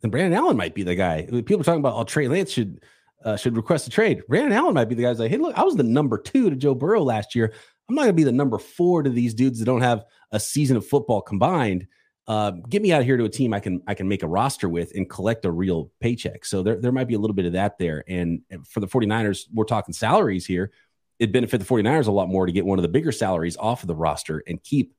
then 0.01 0.11
Brandon 0.11 0.39
Allen 0.39 0.57
might 0.57 0.75
be 0.75 0.83
the 0.83 0.95
guy. 0.95 1.27
People 1.27 1.61
are 1.61 1.65
talking 1.65 1.81
about, 1.81 1.95
oh, 1.95 2.05
Trey 2.05 2.29
Lance 2.29 2.51
should 2.51 2.83
uh, 3.25 3.37
should 3.37 3.57
request 3.57 3.87
a 3.87 3.91
trade. 3.91 4.23
Brandon 4.29 4.53
Allen 4.53 4.75
might 4.75 4.89
be 4.89 4.95
the 4.95 5.03
guy 5.03 5.13
like, 5.13 5.31
hey, 5.31 5.37
look, 5.37 5.57
I 5.57 5.63
was 5.63 5.77
the 5.77 5.83
number 5.83 6.17
two 6.17 6.49
to 6.49 6.57
Joe 6.57 6.75
Burrow 6.75 7.03
last 7.03 7.35
year. 7.35 7.53
I'm 7.89 7.95
not 7.95 8.03
going 8.03 8.13
to 8.13 8.17
be 8.17 8.25
the 8.25 8.33
number 8.33 8.59
four 8.59 9.03
to 9.03 9.11
these 9.11 9.35
dudes 9.35 9.59
that 9.59 9.67
don't 9.67 9.83
have 9.83 10.05
a 10.33 10.41
season 10.41 10.77
of 10.77 10.87
football 10.87 11.21
combined 11.21 11.87
uh, 12.31 12.53
get 12.69 12.81
me 12.81 12.93
out 12.93 13.01
of 13.01 13.07
here 13.07 13.17
to 13.17 13.25
a 13.25 13.29
team 13.29 13.53
I 13.53 13.59
can 13.59 13.83
I 13.89 13.95
can 13.95 14.07
make 14.07 14.23
a 14.23 14.29
roster 14.29 14.69
with 14.69 14.93
and 14.95 15.11
collect 15.11 15.45
a 15.45 15.51
real 15.51 15.91
paycheck. 16.01 16.45
So 16.45 16.63
there, 16.63 16.77
there 16.77 16.93
might 16.93 17.09
be 17.09 17.15
a 17.15 17.19
little 17.19 17.35
bit 17.35 17.45
of 17.45 17.55
that 17.55 17.77
there. 17.77 18.05
And 18.07 18.43
for 18.69 18.79
the 18.79 18.87
49ers, 18.87 19.47
we're 19.53 19.65
talking 19.65 19.93
salaries 19.93 20.47
here. 20.47 20.71
It'd 21.19 21.33
benefit 21.33 21.59
the 21.59 21.65
49ers 21.65 22.07
a 22.07 22.13
lot 22.13 22.29
more 22.29 22.47
to 22.47 22.53
get 22.53 22.65
one 22.65 22.79
of 22.79 22.85
the 22.85 22.89
bigger 22.89 23.11
salaries 23.11 23.57
off 23.57 23.83
of 23.83 23.89
the 23.89 23.97
roster 23.97 24.45
and 24.47 24.63
keep 24.63 24.95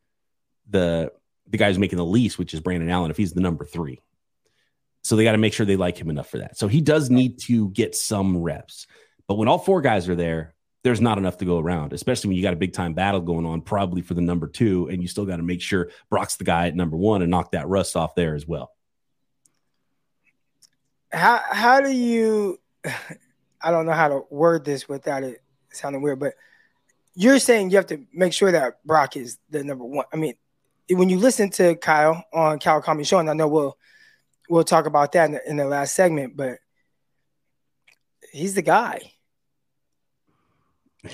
the 0.69 1.13
the 1.47 1.57
guy 1.57 1.69
who's 1.69 1.79
making 1.79 1.99
the 1.99 2.05
least, 2.05 2.37
which 2.37 2.53
is 2.53 2.59
Brandon 2.59 2.89
Allen, 2.89 3.11
if 3.11 3.17
he's 3.17 3.31
the 3.31 3.39
number 3.39 3.63
three. 3.63 3.99
So 5.03 5.15
they 5.15 5.23
got 5.23 5.31
to 5.31 5.37
make 5.37 5.53
sure 5.53 5.65
they 5.65 5.75
like 5.75 5.97
him 5.97 6.09
enough 6.09 6.29
for 6.29 6.37
that. 6.39 6.57
So 6.57 6.67
he 6.67 6.81
does 6.81 7.09
need 7.09 7.39
to 7.41 7.69
get 7.69 7.95
some 7.95 8.37
reps. 8.37 8.85
But 9.27 9.35
when 9.35 9.47
all 9.47 9.57
four 9.57 9.81
guys 9.81 10.07
are 10.09 10.15
there, 10.15 10.53
there's 10.83 11.01
not 11.01 11.17
enough 11.17 11.37
to 11.37 11.45
go 11.45 11.59
around, 11.59 11.93
especially 11.93 12.29
when 12.29 12.37
you 12.37 12.43
got 12.43 12.53
a 12.53 12.57
big 12.57 12.73
time 12.73 12.93
battle 12.93 13.21
going 13.21 13.45
on, 13.45 13.61
probably 13.61 14.01
for 14.01 14.13
the 14.13 14.21
number 14.21 14.47
two, 14.47 14.87
and 14.87 15.01
you 15.01 15.07
still 15.07 15.25
got 15.25 15.37
to 15.37 15.43
make 15.43 15.61
sure 15.61 15.89
Brock's 16.09 16.37
the 16.37 16.43
guy 16.43 16.67
at 16.67 16.75
number 16.75 16.97
one 16.97 17.21
and 17.21 17.29
knock 17.29 17.51
that 17.51 17.67
rust 17.67 17.95
off 17.95 18.15
there 18.15 18.35
as 18.35 18.47
well. 18.47 18.71
How 21.11 21.41
how 21.49 21.81
do 21.81 21.91
you? 21.91 22.59
I 23.63 23.69
don't 23.69 23.85
know 23.85 23.91
how 23.91 24.07
to 24.07 24.23
word 24.31 24.65
this 24.65 24.89
without 24.89 25.21
it 25.21 25.43
sounding 25.71 26.01
weird, 26.01 26.19
but 26.19 26.33
you're 27.13 27.37
saying 27.37 27.69
you 27.69 27.77
have 27.77 27.85
to 27.87 28.03
make 28.11 28.33
sure 28.33 28.51
that 28.51 28.83
Brock 28.83 29.15
is 29.15 29.37
the 29.51 29.63
number 29.63 29.83
one. 29.85 30.05
I 30.11 30.15
mean, 30.15 30.33
when 30.89 31.09
you 31.09 31.19
listen 31.19 31.51
to 31.51 31.75
Kyle 31.75 32.23
on 32.33 32.57
Kyle' 32.57 32.81
comedy 32.81 33.03
Show, 33.03 33.19
and 33.19 33.29
I 33.29 33.33
know 33.33 33.47
we'll 33.47 33.77
we'll 34.51 34.63
talk 34.65 34.85
about 34.85 35.13
that 35.13 35.25
in 35.25 35.31
the, 35.31 35.49
in 35.49 35.57
the 35.57 35.65
last 35.65 35.95
segment, 35.95 36.35
but 36.35 36.59
he's 38.33 38.53
the 38.53 38.61
guy. 38.61 38.99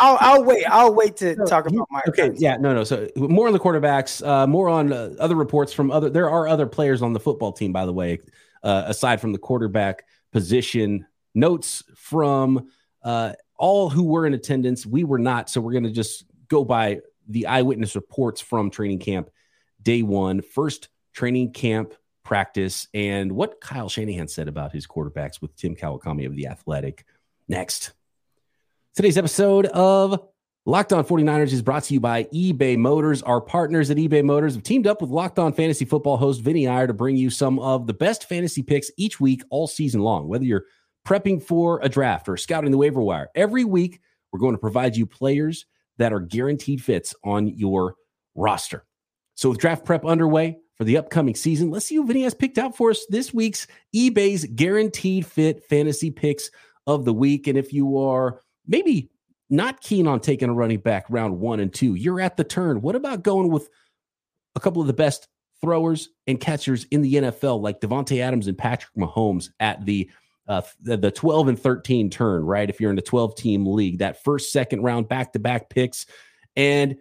I'll, 0.00 0.16
I'll, 0.20 0.44
wait. 0.44 0.64
I'll 0.68 0.94
wait 0.94 1.16
to 1.16 1.34
talk 1.34 1.66
about 1.66 1.88
my. 1.90 2.00
Okay, 2.06 2.30
yeah, 2.36 2.56
no, 2.56 2.72
no. 2.72 2.84
So 2.84 3.08
more 3.16 3.48
on 3.48 3.52
the 3.52 3.58
quarterbacks, 3.58 4.24
uh, 4.24 4.46
more 4.46 4.68
on 4.68 4.92
uh, 4.92 5.14
other 5.18 5.34
reports 5.34 5.72
from 5.72 5.90
other. 5.90 6.08
There 6.08 6.30
are 6.30 6.46
other 6.46 6.66
players 6.66 7.02
on 7.02 7.12
the 7.12 7.18
football 7.18 7.52
team, 7.52 7.72
by 7.72 7.84
the 7.84 7.92
way, 7.92 8.20
uh, 8.62 8.84
aside 8.86 9.20
from 9.20 9.32
the 9.32 9.38
quarterback 9.38 10.04
position. 10.30 11.04
Notes 11.34 11.82
from 11.96 12.70
uh, 13.02 13.32
all 13.56 13.90
who 13.90 14.04
were 14.04 14.24
in 14.24 14.34
attendance. 14.34 14.86
We 14.86 15.02
were 15.02 15.18
not, 15.18 15.50
so 15.50 15.60
we're 15.60 15.72
going 15.72 15.84
to 15.84 15.90
just 15.90 16.26
go 16.46 16.64
by 16.64 17.00
the 17.26 17.46
eyewitness 17.46 17.96
reports 17.96 18.40
from 18.40 18.70
training 18.70 19.00
camp 19.00 19.30
day 19.82 20.02
one, 20.02 20.42
first 20.42 20.90
training 21.12 21.52
camp 21.52 21.94
practice, 22.28 22.88
and 22.92 23.32
what 23.32 23.58
Kyle 23.58 23.88
Shanahan 23.88 24.28
said 24.28 24.48
about 24.48 24.70
his 24.70 24.86
quarterbacks 24.86 25.40
with 25.40 25.56
Tim 25.56 25.74
Kawakami 25.74 26.26
of 26.26 26.36
the 26.36 26.46
Athletic. 26.46 27.06
Next. 27.48 27.92
Today's 28.94 29.16
episode 29.16 29.64
of 29.64 30.28
Locked 30.66 30.92
On 30.92 31.02
49ers 31.02 31.54
is 31.54 31.62
brought 31.62 31.84
to 31.84 31.94
you 31.94 32.00
by 32.00 32.24
eBay 32.24 32.76
Motors. 32.76 33.22
Our 33.22 33.40
partners 33.40 33.90
at 33.90 33.96
eBay 33.96 34.22
Motors 34.22 34.54
have 34.54 34.62
teamed 34.62 34.86
up 34.86 35.00
with 35.00 35.08
Locked 35.08 35.38
On 35.38 35.54
Fantasy 35.54 35.86
Football 35.86 36.18
host 36.18 36.42
Vinny 36.42 36.68
Iyer 36.68 36.86
to 36.86 36.92
bring 36.92 37.16
you 37.16 37.30
some 37.30 37.58
of 37.60 37.86
the 37.86 37.94
best 37.94 38.28
fantasy 38.28 38.62
picks 38.62 38.90
each 38.98 39.18
week, 39.18 39.42
all 39.48 39.66
season 39.66 40.02
long. 40.02 40.28
Whether 40.28 40.44
you're 40.44 40.66
prepping 41.06 41.42
for 41.42 41.80
a 41.82 41.88
draft 41.88 42.28
or 42.28 42.36
scouting 42.36 42.72
the 42.72 42.76
waiver 42.76 43.00
wire, 43.00 43.30
every 43.34 43.64
week 43.64 44.02
we're 44.32 44.40
going 44.40 44.54
to 44.54 44.58
provide 44.58 44.98
you 44.98 45.06
players 45.06 45.64
that 45.96 46.12
are 46.12 46.20
guaranteed 46.20 46.84
fits 46.84 47.14
on 47.24 47.48
your 47.48 47.94
roster. 48.34 48.84
So, 49.34 49.48
with 49.48 49.60
draft 49.60 49.86
prep 49.86 50.04
underway 50.04 50.58
for 50.78 50.84
the 50.84 50.96
upcoming 50.96 51.34
season, 51.34 51.70
let's 51.70 51.86
see 51.86 51.96
who 51.96 52.06
Vinny 52.06 52.22
has 52.22 52.34
picked 52.34 52.56
out 52.56 52.76
for 52.76 52.90
us 52.90 53.04
this 53.10 53.34
week's 53.34 53.66
eBay's 53.94 54.44
guaranteed 54.44 55.26
fit 55.26 55.64
fantasy 55.64 56.10
picks 56.10 56.50
of 56.86 57.04
the 57.04 57.12
week. 57.12 57.46
And 57.46 57.58
if 57.58 57.72
you 57.72 57.98
are 57.98 58.40
maybe 58.66 59.10
not 59.50 59.80
keen 59.80 60.06
on 60.06 60.20
taking 60.20 60.48
a 60.48 60.54
running 60.54 60.78
back 60.78 61.06
round 61.08 61.38
one 61.38 61.60
and 61.60 61.72
two. 61.72 61.94
You're 61.94 62.20
at 62.20 62.36
the 62.36 62.44
turn. 62.44 62.80
What 62.80 62.96
about 62.96 63.22
going 63.22 63.50
with 63.50 63.68
a 64.54 64.60
couple 64.60 64.80
of 64.80 64.86
the 64.86 64.92
best 64.92 65.28
throwers 65.60 66.10
and 66.26 66.40
catchers 66.40 66.84
in 66.90 67.02
the 67.02 67.14
NFL, 67.14 67.60
like 67.60 67.80
Davante 67.80 68.20
Adams 68.20 68.46
and 68.46 68.56
Patrick 68.56 68.94
Mahomes 68.96 69.48
at 69.60 69.84
the 69.84 70.10
uh, 70.46 70.62
the 70.80 71.10
12 71.10 71.48
and 71.48 71.60
13 71.60 72.08
turn, 72.08 72.42
right? 72.42 72.70
If 72.70 72.80
you're 72.80 72.90
in 72.90 72.98
a 72.98 73.02
12 73.02 73.36
team 73.36 73.66
league, 73.66 73.98
that 73.98 74.24
first, 74.24 74.50
second 74.50 74.82
round 74.82 75.06
back 75.06 75.34
to 75.34 75.38
back 75.38 75.68
picks 75.68 76.06
And 76.56 76.96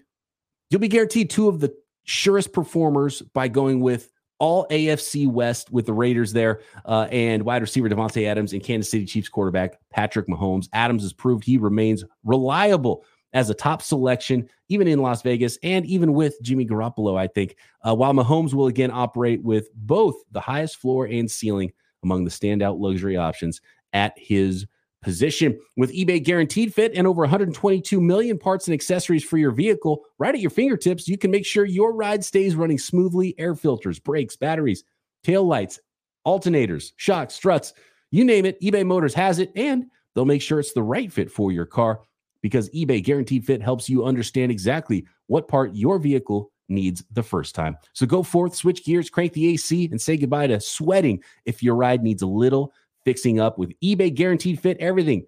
you'll 0.69 0.81
be 0.81 0.89
guaranteed 0.89 1.29
two 1.29 1.48
of 1.48 1.62
the 1.62 1.74
surest 2.07 2.53
performers 2.53 3.21
by 3.21 3.47
going 3.47 3.81
with 3.81 4.11
all 4.39 4.67
AFC 4.69 5.27
West 5.27 5.71
with 5.71 5.85
the 5.85 5.93
Raiders 5.93 6.31
there 6.31 6.61
uh, 6.85 7.07
and 7.11 7.43
wide 7.43 7.61
receiver 7.61 7.89
Davante 7.89 8.25
Adams 8.27 8.53
and 8.53 8.63
Kansas 8.63 8.89
City 8.89 9.05
Chiefs 9.05 9.29
quarterback 9.29 9.79
Patrick 9.91 10.27
Mahomes. 10.27 10.69
Adams 10.73 11.03
has 11.03 11.13
proved 11.13 11.43
he 11.43 11.57
remains 11.57 12.03
reliable 12.23 13.03
as 13.33 13.49
a 13.49 13.53
top 13.53 13.81
selection, 13.81 14.47
even 14.69 14.87
in 14.87 15.01
Las 15.01 15.21
Vegas 15.21 15.57
and 15.63 15.85
even 15.85 16.13
with 16.13 16.41
Jimmy 16.41 16.65
Garoppolo, 16.65 17.17
I 17.17 17.27
think. 17.27 17.55
Uh, 17.87 17.93
while 17.93 18.13
Mahomes 18.13 18.53
will 18.53 18.67
again 18.67 18.91
operate 18.91 19.43
with 19.43 19.69
both 19.73 20.15
the 20.31 20.39
highest 20.39 20.77
floor 20.77 21.05
and 21.05 21.29
ceiling 21.29 21.71
among 22.03 22.23
the 22.23 22.31
standout 22.31 22.79
luxury 22.79 23.17
options 23.17 23.59
at 23.93 24.13
his 24.17 24.65
position. 25.01 25.59
With 25.75 25.93
eBay 25.93 26.23
guaranteed 26.23 26.73
fit 26.73 26.93
and 26.95 27.07
over 27.07 27.21
122 27.21 28.01
million 28.01 28.37
parts 28.37 28.67
and 28.67 28.73
accessories 28.73 29.23
for 29.23 29.37
your 29.37 29.51
vehicle 29.51 30.03
right 30.17 30.33
at 30.33 30.41
your 30.41 30.49
fingertips, 30.49 31.07
you 31.07 31.17
can 31.17 31.31
make 31.31 31.45
sure 31.45 31.65
your 31.65 31.93
ride 31.93 32.23
stays 32.23 32.55
running 32.55 32.79
smoothly. 32.79 33.35
Air 33.37 33.55
filters, 33.55 33.99
brakes, 33.99 34.35
batteries, 34.35 34.83
tail 35.23 35.43
lights, 35.43 35.79
alternators, 36.25 36.91
shocks, 36.97 37.33
struts, 37.33 37.73
you 38.11 38.23
name 38.23 38.45
it, 38.45 38.59
eBay 38.61 38.85
Motors 38.85 39.13
has 39.13 39.39
it, 39.39 39.51
and 39.55 39.85
they'll 40.15 40.25
make 40.25 40.41
sure 40.41 40.59
it's 40.59 40.73
the 40.73 40.83
right 40.83 41.11
fit 41.11 41.31
for 41.31 41.51
your 41.51 41.65
car 41.65 42.01
because 42.41 42.69
eBay 42.69 43.03
Guaranteed 43.03 43.45
Fit 43.45 43.61
helps 43.61 43.89
you 43.89 44.05
understand 44.05 44.51
exactly 44.51 45.05
what 45.27 45.47
part 45.47 45.75
your 45.75 45.99
vehicle 45.99 46.51
needs 46.69 47.03
the 47.11 47.23
first 47.23 47.55
time. 47.55 47.77
So 47.93 48.05
go 48.05 48.23
forth, 48.23 48.55
switch 48.55 48.85
gears, 48.85 49.09
crank 49.09 49.33
the 49.33 49.49
AC, 49.49 49.89
and 49.91 50.01
say 50.01 50.17
goodbye 50.17 50.47
to 50.47 50.59
sweating 50.59 51.21
if 51.45 51.63
your 51.63 51.75
ride 51.75 52.03
needs 52.03 52.21
a 52.21 52.27
little 52.27 52.73
fixing 53.07 53.39
up 53.39 53.57
with 53.57 53.71
eBay 53.79 54.13
Guaranteed 54.13 54.59
Fit. 54.59 54.75
Everything 54.81 55.25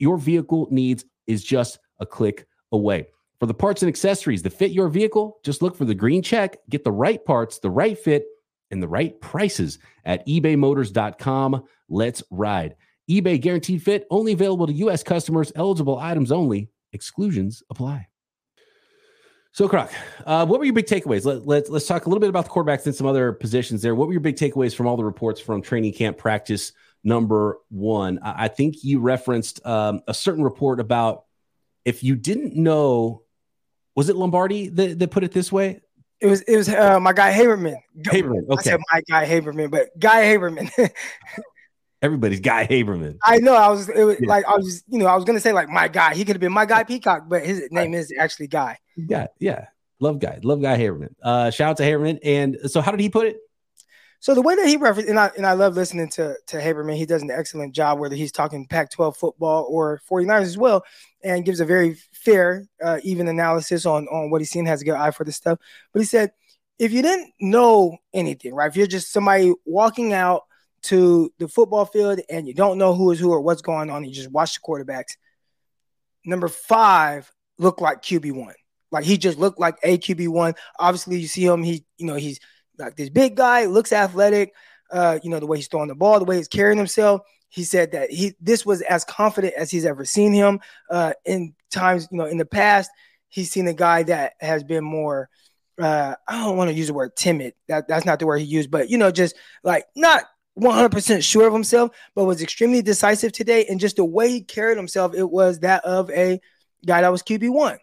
your 0.00 0.18
vehicle 0.18 0.66
needs 0.72 1.04
is 1.28 1.44
just 1.44 1.78
a 2.00 2.04
click 2.04 2.48
away. 2.72 3.06
For 3.38 3.46
the 3.46 3.54
parts 3.54 3.80
and 3.80 3.88
accessories 3.88 4.42
that 4.42 4.52
fit 4.52 4.72
your 4.72 4.88
vehicle, 4.88 5.38
just 5.44 5.62
look 5.62 5.76
for 5.76 5.84
the 5.84 5.94
green 5.94 6.20
check, 6.20 6.56
get 6.68 6.82
the 6.82 6.90
right 6.90 7.24
parts, 7.24 7.60
the 7.60 7.70
right 7.70 7.96
fit, 7.96 8.24
and 8.72 8.82
the 8.82 8.88
right 8.88 9.20
prices 9.20 9.78
at 10.04 10.26
ebaymotors.com. 10.26 11.62
Let's 11.88 12.24
ride 12.28 12.74
eBay 13.08 13.40
guaranteed 13.40 13.84
fit 13.84 14.04
only 14.10 14.32
available 14.32 14.66
to 14.66 14.72
U.S. 14.72 15.04
customers, 15.04 15.52
eligible 15.54 16.00
items 16.00 16.32
only. 16.32 16.70
Exclusions 16.92 17.62
apply. 17.70 18.08
So, 19.52 19.68
Croc, 19.68 19.92
uh, 20.26 20.44
what 20.44 20.58
were 20.58 20.64
your 20.64 20.74
big 20.74 20.86
takeaways? 20.86 21.24
Let, 21.24 21.46
let, 21.46 21.70
let's 21.70 21.86
talk 21.86 22.06
a 22.06 22.08
little 22.08 22.20
bit 22.20 22.30
about 22.30 22.46
the 22.46 22.50
quarterbacks 22.50 22.86
and 22.86 22.94
some 22.94 23.06
other 23.06 23.32
positions 23.32 23.80
there. 23.80 23.94
What 23.94 24.08
were 24.08 24.14
your 24.14 24.20
big 24.20 24.36
takeaways 24.36 24.74
from 24.74 24.88
all 24.88 24.96
the 24.96 25.04
reports 25.04 25.40
from 25.40 25.62
training 25.62 25.92
camp 25.92 26.18
practice 26.18 26.72
number 27.04 27.58
one? 27.68 28.18
I, 28.22 28.44
I 28.44 28.48
think 28.48 28.82
you 28.82 29.00
referenced 29.00 29.64
um, 29.66 30.00
a 30.06 30.14
certain 30.14 30.42
report 30.42 30.80
about 30.80 31.24
if 31.84 32.02
you 32.02 32.16
didn't 32.16 32.54
know, 32.54 33.22
was 33.94 34.08
it 34.08 34.16
Lombardi 34.16 34.68
that, 34.68 34.98
that 34.98 35.10
put 35.10 35.24
it 35.24 35.32
this 35.32 35.50
way? 35.50 35.80
It 36.20 36.26
was 36.26 36.42
it 36.42 36.56
was 36.56 36.68
uh, 36.68 37.00
my 37.00 37.12
guy 37.12 37.32
Haberman. 37.32 37.74
Haberman, 38.02 38.48
okay. 38.48 38.56
I 38.58 38.62
said 38.62 38.80
my 38.92 39.02
guy 39.08 39.26
Haberman, 39.26 39.70
but 39.72 39.88
Guy 39.98 40.22
Haberman. 40.22 40.70
Everybody's 42.02 42.40
Guy 42.40 42.66
Haberman. 42.66 43.18
I 43.24 43.38
know. 43.38 43.54
I 43.54 43.68
was, 43.68 43.88
was 43.88 44.16
yeah. 44.20 44.28
like 44.28 44.44
I 44.46 44.56
was, 44.56 44.84
you 44.88 44.98
know, 44.98 45.06
I 45.06 45.16
was 45.16 45.24
gonna 45.24 45.40
say 45.40 45.52
like 45.52 45.68
my 45.68 45.88
guy. 45.88 46.14
He 46.14 46.24
could 46.24 46.36
have 46.36 46.40
been 46.40 46.52
my 46.52 46.64
guy 46.64 46.84
Peacock, 46.84 47.24
but 47.28 47.44
his 47.44 47.68
name 47.72 47.92
is 47.94 48.12
actually 48.16 48.46
Guy. 48.46 48.78
Yeah, 48.96 49.26
yeah. 49.40 49.66
Love 49.98 50.20
Guy. 50.20 50.38
Love 50.42 50.62
Guy 50.62 50.78
Haberman. 50.78 51.14
Uh, 51.22 51.50
shout 51.50 51.70
out 51.70 51.76
to 51.78 51.82
Haberman. 51.84 52.18
And 52.24 52.58
so, 52.66 52.80
how 52.80 52.90
did 52.92 53.00
he 53.00 53.08
put 53.08 53.26
it? 53.26 53.38
So 54.22 54.36
the 54.36 54.40
way 54.42 54.54
that 54.54 54.68
he 54.68 54.76
referenced, 54.76 55.10
and 55.10 55.18
I 55.18 55.32
and 55.36 55.44
I 55.44 55.54
love 55.54 55.74
listening 55.74 56.08
to 56.10 56.36
to 56.46 56.56
Haberman. 56.56 56.94
He 56.94 57.06
does 57.06 57.22
an 57.22 57.30
excellent 57.32 57.74
job, 57.74 57.98
whether 57.98 58.14
he's 58.14 58.30
talking 58.30 58.68
Pac-12 58.68 59.16
football 59.16 59.66
or 59.68 60.00
49ers 60.08 60.42
as 60.42 60.56
well, 60.56 60.84
and 61.24 61.44
gives 61.44 61.58
a 61.58 61.64
very 61.64 61.96
fair, 62.12 62.64
uh, 62.80 63.00
even 63.02 63.26
analysis 63.26 63.84
on 63.84 64.06
on 64.06 64.30
what 64.30 64.40
he's 64.40 64.50
seen. 64.50 64.64
Has 64.64 64.80
a 64.80 64.84
good 64.84 64.94
eye 64.94 65.10
for 65.10 65.24
this 65.24 65.34
stuff. 65.34 65.58
But 65.92 66.02
he 66.02 66.06
said, 66.06 66.30
if 66.78 66.92
you 66.92 67.02
didn't 67.02 67.32
know 67.40 67.98
anything, 68.14 68.54
right? 68.54 68.70
If 68.70 68.76
you're 68.76 68.86
just 68.86 69.12
somebody 69.12 69.52
walking 69.64 70.12
out 70.12 70.44
to 70.82 71.32
the 71.40 71.48
football 71.48 71.84
field 71.84 72.20
and 72.30 72.46
you 72.46 72.54
don't 72.54 72.78
know 72.78 72.94
who 72.94 73.10
is 73.10 73.18
who 73.18 73.32
or 73.32 73.40
what's 73.40 73.60
going 73.60 73.90
on, 73.90 74.04
you 74.04 74.12
just 74.12 74.30
watch 74.30 74.54
the 74.54 74.60
quarterbacks. 74.60 75.16
Number 76.24 76.46
five 76.46 77.28
looked 77.58 77.80
like 77.80 78.02
QB1. 78.02 78.52
Like 78.92 79.04
he 79.04 79.18
just 79.18 79.38
looked 79.38 79.58
like 79.58 79.78
a 79.82 79.98
QB1. 79.98 80.54
Obviously, 80.78 81.18
you 81.18 81.26
see 81.26 81.44
him, 81.44 81.64
he, 81.64 81.84
you 81.98 82.06
know, 82.06 82.14
he's 82.14 82.38
like 82.78 82.96
this 82.96 83.10
big 83.10 83.36
guy, 83.36 83.66
looks 83.66 83.92
athletic. 83.92 84.54
Uh, 84.90 85.18
you 85.22 85.30
know, 85.30 85.40
the 85.40 85.46
way 85.46 85.56
he's 85.56 85.68
throwing 85.68 85.88
the 85.88 85.94
ball, 85.94 86.18
the 86.18 86.24
way 86.24 86.36
he's 86.36 86.48
carrying 86.48 86.78
himself. 86.78 87.22
He 87.48 87.64
said 87.64 87.92
that 87.92 88.10
he 88.10 88.34
this 88.40 88.64
was 88.64 88.80
as 88.82 89.04
confident 89.04 89.54
as 89.54 89.70
he's 89.70 89.84
ever 89.84 90.04
seen 90.04 90.32
him. 90.32 90.60
Uh, 90.90 91.12
in 91.24 91.54
times, 91.70 92.08
you 92.10 92.18
know, 92.18 92.26
in 92.26 92.38
the 92.38 92.46
past, 92.46 92.90
he's 93.28 93.50
seen 93.50 93.68
a 93.68 93.74
guy 93.74 94.02
that 94.04 94.34
has 94.40 94.64
been 94.64 94.84
more 94.84 95.28
uh, 95.80 96.14
I 96.28 96.44
don't 96.44 96.56
want 96.56 96.70
to 96.70 96.76
use 96.76 96.88
the 96.88 96.94
word 96.94 97.16
timid. 97.16 97.54
That 97.68 97.88
that's 97.88 98.04
not 98.04 98.18
the 98.18 98.26
word 98.26 98.38
he 98.38 98.46
used, 98.46 98.70
but 98.70 98.90
you 98.90 98.98
know, 98.98 99.10
just 99.10 99.36
like 99.64 99.84
not 99.96 100.24
100% 100.58 101.22
sure 101.22 101.46
of 101.46 101.52
himself, 101.52 101.92
but 102.14 102.24
was 102.24 102.42
extremely 102.42 102.82
decisive 102.82 103.32
today. 103.32 103.66
And 103.68 103.80
just 103.80 103.96
the 103.96 104.04
way 104.04 104.28
he 104.28 104.42
carried 104.42 104.76
himself, 104.76 105.14
it 105.14 105.28
was 105.28 105.60
that 105.60 105.84
of 105.84 106.10
a 106.10 106.40
guy 106.84 107.00
that 107.00 107.12
was 107.12 107.22
QB1. 107.22 107.78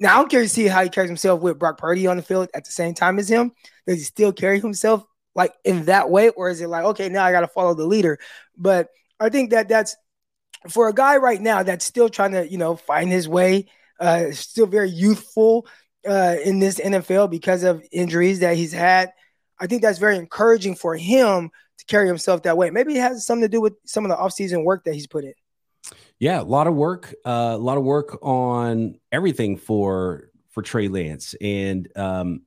Now, 0.00 0.20
I'm 0.20 0.28
curious 0.28 0.52
to 0.52 0.54
see 0.62 0.66
how 0.66 0.82
he 0.82 0.88
carries 0.88 1.10
himself 1.10 1.40
with 1.40 1.58
Brock 1.58 1.78
Purdy 1.78 2.06
on 2.06 2.16
the 2.16 2.22
field 2.22 2.48
at 2.54 2.64
the 2.64 2.72
same 2.72 2.94
time 2.94 3.18
as 3.18 3.28
him. 3.28 3.52
Does 3.86 3.98
he 3.98 4.04
still 4.04 4.32
carry 4.32 4.60
himself 4.60 5.04
like 5.34 5.54
in 5.64 5.84
that 5.84 6.10
way? 6.10 6.30
Or 6.30 6.50
is 6.50 6.60
it 6.60 6.68
like, 6.68 6.84
okay, 6.84 7.08
now 7.08 7.24
I 7.24 7.32
got 7.32 7.40
to 7.40 7.48
follow 7.48 7.74
the 7.74 7.86
leader? 7.86 8.18
But 8.56 8.88
I 9.20 9.28
think 9.28 9.50
that 9.50 9.68
that's 9.68 9.96
for 10.68 10.88
a 10.88 10.92
guy 10.92 11.16
right 11.16 11.40
now 11.40 11.62
that's 11.62 11.84
still 11.84 12.08
trying 12.08 12.32
to, 12.32 12.50
you 12.50 12.58
know, 12.58 12.76
find 12.76 13.10
his 13.10 13.28
way, 13.28 13.66
uh, 14.00 14.32
still 14.32 14.66
very 14.66 14.90
youthful 14.90 15.66
uh, 16.08 16.36
in 16.44 16.58
this 16.58 16.78
NFL 16.80 17.30
because 17.30 17.62
of 17.62 17.84
injuries 17.92 18.40
that 18.40 18.56
he's 18.56 18.72
had. 18.72 19.12
I 19.60 19.66
think 19.66 19.82
that's 19.82 19.98
very 19.98 20.16
encouraging 20.16 20.74
for 20.74 20.96
him 20.96 21.50
to 21.78 21.84
carry 21.86 22.08
himself 22.08 22.42
that 22.42 22.56
way. 22.56 22.70
Maybe 22.70 22.96
it 22.96 23.00
has 23.00 23.24
something 23.24 23.42
to 23.42 23.48
do 23.48 23.60
with 23.60 23.74
some 23.84 24.04
of 24.04 24.08
the 24.08 24.16
offseason 24.16 24.64
work 24.64 24.84
that 24.84 24.94
he's 24.94 25.06
put 25.06 25.24
in. 25.24 25.34
Yeah, 26.22 26.40
a 26.40 26.44
lot 26.44 26.68
of 26.68 26.74
work, 26.74 27.12
uh, 27.24 27.50
a 27.54 27.58
lot 27.58 27.78
of 27.78 27.82
work 27.82 28.16
on 28.22 28.94
everything 29.10 29.56
for 29.56 30.30
for 30.50 30.62
Trey 30.62 30.86
Lance 30.86 31.34
and 31.40 31.88
um, 31.96 32.42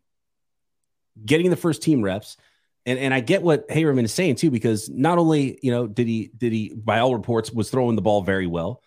getting 1.26 1.50
the 1.50 1.58
first 1.58 1.82
team 1.82 2.02
reps. 2.02 2.38
And 2.86 2.98
and 2.98 3.14
I 3.14 3.20
get 3.20 3.42
what 3.42 3.68
Haberman 3.68 4.06
is 4.06 4.14
saying 4.14 4.36
too, 4.36 4.50
because 4.50 4.88
not 4.88 5.18
only 5.18 5.60
you 5.62 5.72
know 5.72 5.88
did 5.88 6.08
he 6.08 6.32
did 6.38 6.54
he 6.54 6.74
by 6.74 7.00
all 7.00 7.14
reports 7.14 7.52
was 7.52 7.70
throwing 7.70 7.98
the 7.98 8.02
ball 8.02 8.22
very 8.22 8.48
well, 8.48 8.82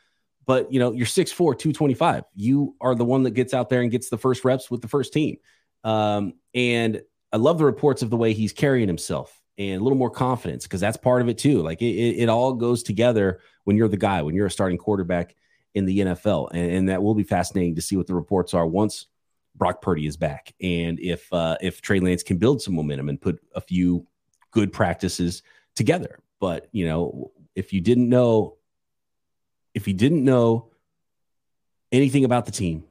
but 0.46 0.72
you 0.72 0.78
know 0.78 0.92
you're 0.92 1.04
6'4", 1.04 1.36
225. 1.36 2.24
You 2.34 2.74
are 2.80 2.94
the 2.94 3.04
one 3.04 3.24
that 3.24 3.32
gets 3.32 3.52
out 3.52 3.68
there 3.68 3.82
and 3.82 3.90
gets 3.90 4.08
the 4.08 4.16
first 4.16 4.42
reps 4.42 4.70
with 4.70 4.80
the 4.80 4.88
first 4.88 5.12
team. 5.12 5.36
Um, 5.84 6.32
and 6.54 7.02
I 7.30 7.36
love 7.36 7.58
the 7.58 7.66
reports 7.66 8.00
of 8.00 8.08
the 8.08 8.16
way 8.16 8.32
he's 8.32 8.54
carrying 8.54 8.88
himself 8.88 9.38
and 9.58 9.80
a 9.80 9.82
little 9.82 9.98
more 9.98 10.10
confidence 10.10 10.64
because 10.64 10.80
that's 10.80 10.96
part 10.96 11.20
of 11.20 11.28
it 11.28 11.36
too. 11.36 11.62
Like 11.62 11.82
it, 11.82 11.86
it, 11.86 12.22
it, 12.22 12.28
all 12.28 12.54
goes 12.54 12.82
together 12.82 13.40
when 13.64 13.76
you're 13.76 13.88
the 13.88 13.96
guy, 13.96 14.22
when 14.22 14.34
you're 14.34 14.46
a 14.46 14.50
starting 14.50 14.78
quarterback 14.78 15.34
in 15.74 15.84
the 15.84 15.98
NFL. 15.98 16.50
And, 16.52 16.70
and, 16.72 16.88
that 16.88 17.02
will 17.02 17.14
be 17.14 17.24
fascinating 17.24 17.74
to 17.74 17.82
see 17.82 17.96
what 17.96 18.06
the 18.06 18.14
reports 18.14 18.54
are 18.54 18.66
once 18.66 19.06
Brock 19.56 19.82
Purdy 19.82 20.06
is 20.06 20.16
back. 20.16 20.54
And 20.62 21.00
if 21.00 21.30
uh, 21.32 21.56
if 21.60 21.82
Trey 21.82 22.00
Lance 22.00 22.22
can 22.22 22.38
build 22.38 22.62
some 22.62 22.74
momentum 22.74 23.08
and 23.08 23.20
put 23.20 23.40
a 23.54 23.60
few 23.60 24.06
good 24.52 24.72
practices 24.72 25.42
together. 25.74 26.20
But 26.40 26.68
you 26.72 26.86
know, 26.86 27.32
if 27.54 27.72
you 27.72 27.80
didn't 27.80 28.08
know, 28.08 28.56
if 29.74 29.88
you 29.88 29.94
didn't 29.94 30.24
know 30.24 30.70
anything 31.90 32.24
about 32.24 32.46
the 32.46 32.52
team, 32.52 32.84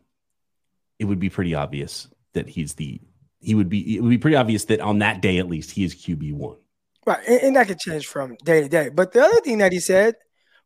it 0.99 1.05
would 1.05 1.19
be 1.19 1.29
pretty 1.29 1.55
obvious 1.55 2.07
that 2.33 2.49
he's 2.49 2.73
the 2.73 2.99
he 3.39 3.55
would 3.55 3.69
be 3.69 3.97
it 3.97 4.01
would 4.01 4.09
be 4.09 4.17
pretty 4.17 4.35
obvious 4.35 4.65
that 4.65 4.79
on 4.79 4.99
that 4.99 5.21
day 5.21 5.37
at 5.37 5.47
least 5.47 5.71
he 5.71 5.83
is 5.83 5.95
QB 5.95 6.33
one. 6.33 6.57
Right, 7.05 7.19
and, 7.27 7.41
and, 7.41 7.55
that 7.55 7.67
could 7.67 7.79
change 7.79 8.05
from 8.05 8.35
day 8.43 8.61
to 8.61 8.67
day. 8.67 8.89
But 8.89 9.13
the 9.13 9.21
other 9.21 9.39
thing 9.39 9.59
that 9.59 9.71
he 9.71 9.79
said, 9.79 10.15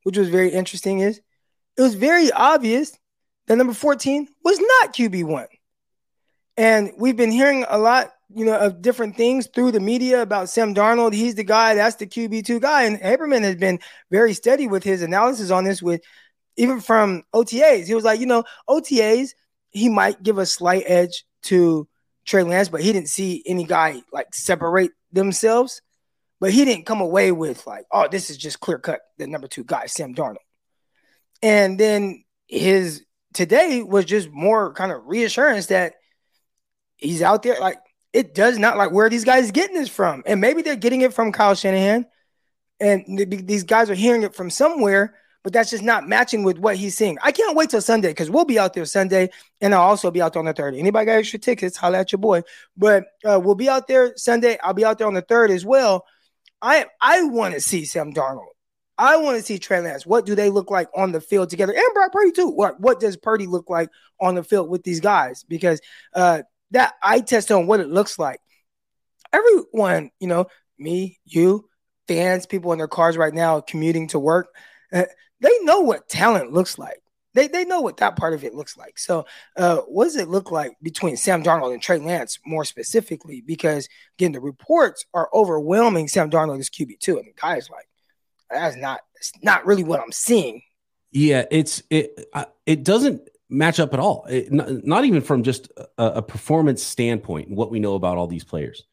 which 0.04 0.18
was 0.18 0.30
very 0.30 0.50
interesting, 0.50 1.00
is 1.00 1.22
it 1.78 1.82
was 1.82 1.94
very 1.94 2.32
obvious 2.32 2.98
that 3.48 3.58
number 3.58 3.74
fourteen 3.74 4.28
was 4.44 4.60
not 4.60 4.96
QB 4.96 5.26
one, 5.26 5.48
and 6.58 6.92
we've 6.98 7.18
been 7.18 7.32
hearing 7.32 7.66
a 7.70 7.78
lot, 7.78 8.12
you 8.34 8.46
know, 8.46 8.58
of 8.58 8.82
different 8.82 9.18
things 9.18 9.48
through 9.54 9.72
the 9.72 9.80
media 9.80 10.22
about 10.22 10.50
Sam 10.50 10.74
Darnold. 10.74 11.14
He's 11.14 11.36
the 11.36 11.44
guy, 11.44 11.76
that's 11.76 11.98
the 11.98 12.08
QB 12.08 12.46
two 12.46 12.60
guy, 12.60 12.84
and 12.84 13.00
Haberman 13.00 13.44
has 13.44 13.56
been 13.56 13.80
very 14.10 14.34
steady 14.34 14.68
with 14.68 14.84
his 14.84 15.02
analysis 15.02 15.52
on 15.52 15.64
this. 15.64 15.82
With 15.82 16.02
even 16.58 16.80
from 16.80 17.24
OTAs, 17.36 17.86
he 17.86 17.94
was 17.94 18.04
like, 18.04 18.20
you 18.20 18.26
know, 18.26 18.44
OTAs, 18.68 19.32
he 19.70 19.90
might 19.90 20.24
give 20.24 20.38
a 20.38 20.46
slight 20.46 20.84
edge 20.88 21.24
to 21.44 21.88
Trey 22.26 22.44
Lance, 22.44 22.70
but 22.70 22.82
he 22.82 22.94
didn't 22.94 23.10
see 23.10 23.44
any 23.46 23.64
guy 23.64 24.02
like 24.12 24.34
separate 24.34 24.92
themselves. 25.12 25.82
But 26.40 26.52
he 26.52 26.66
didn't 26.66 26.88
come 26.88 27.02
away 27.02 27.32
with 27.32 27.68
like, 27.68 27.86
oh, 27.92 28.08
this 28.10 28.32
is 28.32 28.38
just 28.38 28.60
clear 28.60 28.80
cut 28.80 29.02
the 29.18 29.28
number 29.28 29.48
two 29.48 29.64
guy, 29.64 29.86
Sam 29.86 30.16
Darnold. 30.16 30.38
And 31.44 31.80
then 31.80 32.24
his 32.48 33.04
today 33.34 33.84
was 33.84 34.06
just 34.06 34.30
more 34.30 34.74
kind 34.74 34.92
of 34.92 35.06
reassurance 35.06 35.68
that 35.68 35.94
he's 36.98 37.22
out 37.22 37.44
there. 37.44 37.60
Like 37.60 37.78
it 38.14 38.34
does 38.34 38.58
not 38.58 38.78
like 38.78 38.92
where 38.92 39.10
these 39.10 39.24
guys 39.24 39.52
getting 39.52 39.76
this 39.76 39.90
from, 39.90 40.24
and 40.26 40.42
maybe 40.42 40.62
they're 40.62 40.76
getting 40.76 41.02
it 41.02 41.14
from 41.14 41.32
Kyle 41.32 41.56
Shanahan, 41.56 42.06
and 42.80 43.06
these 43.48 43.64
guys 43.64 43.90
are 43.90 43.96
hearing 43.96 44.24
it 44.24 44.36
from 44.36 44.50
somewhere. 44.50 45.16
But 45.44 45.54
that's 45.54 45.72
just 45.72 45.84
not 45.84 46.08
matching 46.08 46.44
with 46.44 46.60
what 46.60 46.76
he's 46.76 46.96
seeing. 46.96 47.18
I 47.22 47.32
can't 47.32 47.56
wait 47.56 47.70
till 47.70 47.82
Sunday 47.82 48.10
because 48.10 48.30
we'll 48.30 48.46
be 48.46 48.60
out 48.60 48.74
there 48.74 48.86
Sunday, 48.86 49.30
and 49.60 49.74
I'll 49.74 49.82
also 49.82 50.12
be 50.12 50.22
out 50.22 50.34
there 50.34 50.40
on 50.40 50.46
the 50.46 50.54
third. 50.54 50.76
Anybody 50.76 51.06
got 51.06 51.14
extra 51.14 51.40
tickets? 51.40 51.78
Holla 51.78 52.00
at 52.00 52.12
your 52.12 52.20
boy. 52.20 52.44
But 52.78 53.06
uh, 53.26 53.40
we'll 53.44 53.56
be 53.56 53.70
out 53.70 53.88
there 53.88 54.14
Sunday. 54.18 54.58
I'll 54.64 54.74
be 54.74 54.86
out 54.86 54.98
there 54.98 55.08
on 55.08 55.14
the 55.14 55.22
third 55.22 55.52
as 55.52 55.66
well. 55.66 56.06
I 56.62 56.86
I 57.02 57.24
want 57.24 57.56
to 57.56 57.62
see 57.62 57.86
Sam 57.86 58.14
Darnold. 58.14 58.46
I 58.98 59.18
want 59.18 59.38
to 59.38 59.44
see 59.44 59.58
Trey 59.58 59.82
Lance. 59.82 60.06
What 60.06 60.28
do 60.28 60.36
they 60.36 60.52
look 60.52 60.70
like 60.70 60.88
on 60.96 61.12
the 61.12 61.22
field 61.22 61.50
together? 61.50 61.74
And 61.74 61.94
Brock 61.94 62.12
Purdy 62.12 62.32
too. 62.32 62.50
What 62.50 62.80
what 62.80 63.00
does 63.00 63.18
Purdy 63.18 63.48
look 63.48 63.70
like 63.70 63.90
on 64.20 64.36
the 64.36 64.44
field 64.44 64.70
with 64.70 64.84
these 64.84 65.00
guys? 65.00 65.44
Because 65.44 65.82
uh, 66.14 66.44
that 66.70 66.94
eye 67.02 67.22
test 67.22 67.52
on 67.52 67.66
what 67.66 67.80
it 67.80 67.90
looks 67.90 68.20
like. 68.20 68.40
Everyone, 69.34 70.12
you 70.20 70.28
know, 70.28 70.48
me, 70.78 71.20
you, 71.26 71.68
fans, 72.08 72.46
people 72.46 72.74
in 72.74 72.78
their 72.78 72.88
cars 72.88 73.18
right 73.18 73.34
now 73.34 73.62
commuting 73.62 74.08
to 74.10 74.20
work, 74.20 74.54
uh, 74.94 75.06
they 75.42 75.52
know 75.62 75.82
what 75.82 76.08
talent 76.08 76.54
looks 76.54 76.78
like. 76.78 77.02
They, 77.34 77.48
they 77.48 77.64
know 77.64 77.82
what 77.82 77.98
that 77.98 78.18
part 78.18 78.34
of 78.34 78.44
it 78.44 78.54
looks 78.54 78.76
like. 78.78 79.00
So, 79.00 79.26
uh, 79.56 79.78
what 79.88 80.06
does 80.06 80.18
it 80.18 80.28
look 80.28 80.52
like 80.52 80.74
between 80.82 81.16
Sam 81.16 81.44
Darnold 81.44 81.74
and 81.74 81.82
Trey 81.82 81.98
Lance 81.98 82.40
more 82.46 82.66
specifically? 82.66 83.42
Because 83.42 83.88
again, 84.18 84.34
the 84.34 84.42
reports 84.42 85.06
are 85.14 85.30
overwhelming 85.34 86.08
Sam 86.08 86.30
Darnold 86.30 86.60
is 86.60 86.70
QB 86.70 87.00
two, 87.00 87.18
and 87.18 87.28
the 87.28 87.34
guy's 87.40 87.70
like, 87.70 87.88
that's 88.50 88.76
not 88.76 89.02
it's 89.16 89.32
not 89.42 89.66
really 89.66 89.84
what 89.84 90.02
I'm 90.02 90.12
seeing. 90.12 90.62
Yeah, 91.12 91.46
it's 91.50 91.84
it 91.90 92.20
it 92.66 92.84
doesn't 92.84 93.28
match 93.50 93.80
up 93.80 93.94
at 93.94 94.00
all. 94.00 94.26
It, 94.30 94.52
not, 94.52 94.86
not, 94.86 95.06
even 95.06 95.22
from 95.22 95.44
just 95.44 95.72
a, 95.98 96.04
a, 96.06 96.22
performance 96.22 96.82
standpoint. 96.82 97.52
What 97.52 97.70
we 97.70 97.82
know 97.82 97.96
about 97.96 98.18
all 98.18 98.28
these 98.28 98.46
players, 98.46 98.84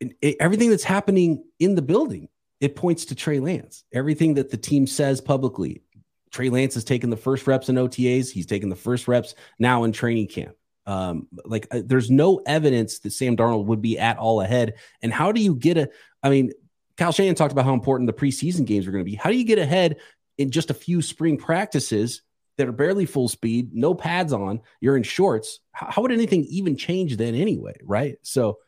it, 0.00 0.16
it, 0.20 0.36
everything 0.40 0.70
that's 0.70 0.82
happening 0.82 1.44
in 1.60 1.76
the 1.76 1.82
building, 1.82 2.28
it 2.62 2.76
points 2.76 3.06
to 3.06 3.16
Trey 3.16 3.40
Lance. 3.40 3.82
Everything 3.92 4.34
that 4.34 4.50
the 4.50 4.56
team 4.56 4.86
says 4.86 5.20
publicly, 5.20 5.82
Trey 6.30 6.48
Lance 6.48 6.74
has 6.74 6.84
taken 6.84 7.10
the 7.10 7.16
first 7.16 7.48
reps 7.48 7.68
in 7.68 7.74
OTAs. 7.74 8.30
He's 8.30 8.46
taken 8.46 8.68
the 8.68 8.76
first 8.76 9.08
reps 9.08 9.34
now 9.58 9.82
in 9.82 9.90
training 9.90 10.28
camp. 10.28 10.54
Um, 10.86 11.26
like 11.44 11.66
uh, 11.72 11.82
there's 11.84 12.08
no 12.08 12.40
evidence 12.46 13.00
that 13.00 13.10
Sam 13.10 13.36
Darnold 13.36 13.66
would 13.66 13.82
be 13.82 13.98
at 13.98 14.16
all 14.16 14.40
ahead. 14.40 14.74
And 15.02 15.12
how 15.12 15.32
do 15.32 15.40
you 15.40 15.56
get 15.56 15.76
a? 15.76 15.90
I 16.22 16.30
mean, 16.30 16.52
Kyle 16.96 17.10
Shanahan 17.10 17.34
talked 17.34 17.50
about 17.50 17.64
how 17.64 17.74
important 17.74 18.06
the 18.06 18.12
preseason 18.12 18.64
games 18.64 18.86
are 18.86 18.92
going 18.92 19.04
to 19.04 19.10
be. 19.10 19.16
How 19.16 19.30
do 19.30 19.36
you 19.36 19.44
get 19.44 19.58
ahead 19.58 19.96
in 20.38 20.52
just 20.52 20.70
a 20.70 20.74
few 20.74 21.02
spring 21.02 21.38
practices 21.38 22.22
that 22.58 22.68
are 22.68 22.72
barely 22.72 23.06
full 23.06 23.28
speed, 23.28 23.74
no 23.74 23.92
pads 23.92 24.32
on? 24.32 24.60
You're 24.80 24.96
in 24.96 25.02
shorts. 25.02 25.58
How, 25.72 25.90
how 25.90 26.02
would 26.02 26.12
anything 26.12 26.44
even 26.44 26.76
change 26.76 27.16
then 27.16 27.34
anyway? 27.34 27.74
Right. 27.82 28.18
So 28.22 28.58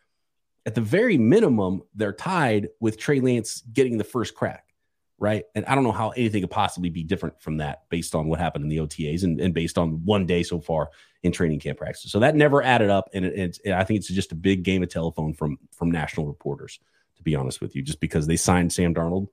at 0.66 0.74
the 0.74 0.80
very 0.80 1.18
minimum, 1.18 1.82
they're 1.94 2.12
tied 2.12 2.68
with 2.80 2.98
Trey 2.98 3.20
Lance 3.20 3.62
getting 3.72 3.98
the 3.98 4.04
first 4.04 4.34
crack 4.34 4.64
right? 5.18 5.44
And 5.54 5.64
I 5.66 5.74
don't 5.74 5.84
know 5.84 5.92
how 5.92 6.10
anything 6.10 6.42
could 6.42 6.50
possibly 6.50 6.90
be 6.90 7.02
different 7.02 7.40
from 7.40 7.58
that 7.58 7.88
based 7.88 8.14
on 8.14 8.26
what 8.26 8.40
happened 8.40 8.64
in 8.64 8.68
the 8.68 8.78
OTAs 8.78 9.22
and, 9.22 9.40
and 9.40 9.54
based 9.54 9.78
on 9.78 10.04
one 10.04 10.26
day 10.26 10.42
so 10.42 10.60
far 10.60 10.90
in 11.22 11.32
training 11.32 11.60
camp 11.60 11.78
practice. 11.78 12.10
So 12.10 12.18
that 12.18 12.34
never 12.34 12.62
added 12.62 12.90
up, 12.90 13.08
and 13.14 13.24
it, 13.24 13.58
it, 13.64 13.72
I 13.72 13.84
think 13.84 13.98
it's 13.98 14.08
just 14.08 14.32
a 14.32 14.36
big 14.36 14.62
game 14.62 14.82
of 14.82 14.88
telephone 14.88 15.32
from 15.32 15.58
from 15.72 15.90
national 15.90 16.26
reporters, 16.26 16.78
to 17.16 17.22
be 17.22 17.34
honest 17.34 17.60
with 17.60 17.74
you, 17.74 17.82
just 17.82 18.00
because 18.00 18.26
they 18.26 18.36
signed 18.36 18.72
Sam 18.72 18.94
Darnold 18.94 19.28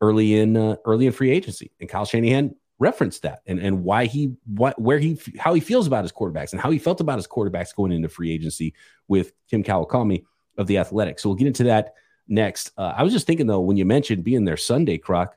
early 0.00 0.38
in 0.38 0.56
uh, 0.56 0.76
early 0.84 1.06
in 1.06 1.12
free 1.12 1.30
agency, 1.30 1.72
and 1.80 1.88
Kyle 1.88 2.04
Shanahan 2.04 2.54
referenced 2.78 3.22
that 3.22 3.40
and 3.46 3.58
and 3.58 3.82
why 3.82 4.04
he 4.04 4.34
what 4.44 4.80
where 4.80 4.98
he 4.98 5.18
how 5.38 5.54
he 5.54 5.60
feels 5.60 5.86
about 5.86 6.04
his 6.04 6.12
quarterbacks 6.12 6.52
and 6.52 6.60
how 6.60 6.70
he 6.70 6.78
felt 6.78 7.00
about 7.00 7.18
his 7.18 7.26
quarterbacks 7.26 7.74
going 7.74 7.92
into 7.92 8.08
free 8.08 8.32
agency 8.32 8.74
with 9.08 9.32
Tim 9.48 9.64
Kawakami 9.64 10.24
of 10.56 10.66
the 10.66 10.78
Athletic. 10.78 11.18
So 11.18 11.28
we'll 11.28 11.36
get 11.36 11.46
into 11.46 11.64
that 11.64 11.94
next. 12.28 12.72
Uh, 12.76 12.92
I 12.96 13.02
was 13.02 13.12
just 13.12 13.26
thinking 13.26 13.46
though, 13.46 13.60
when 13.60 13.76
you 13.76 13.84
mentioned 13.84 14.24
being 14.24 14.44
there 14.44 14.56
Sunday, 14.56 14.98
Croc, 14.98 15.36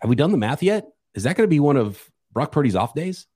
have 0.00 0.08
we 0.08 0.16
done 0.16 0.32
the 0.32 0.38
math 0.38 0.62
yet? 0.62 0.88
Is 1.14 1.22
that 1.22 1.36
going 1.36 1.46
to 1.46 1.50
be 1.50 1.60
one 1.60 1.76
of 1.76 2.10
Brock 2.32 2.52
Purdy's 2.52 2.76
off 2.76 2.94
days? 2.94 3.26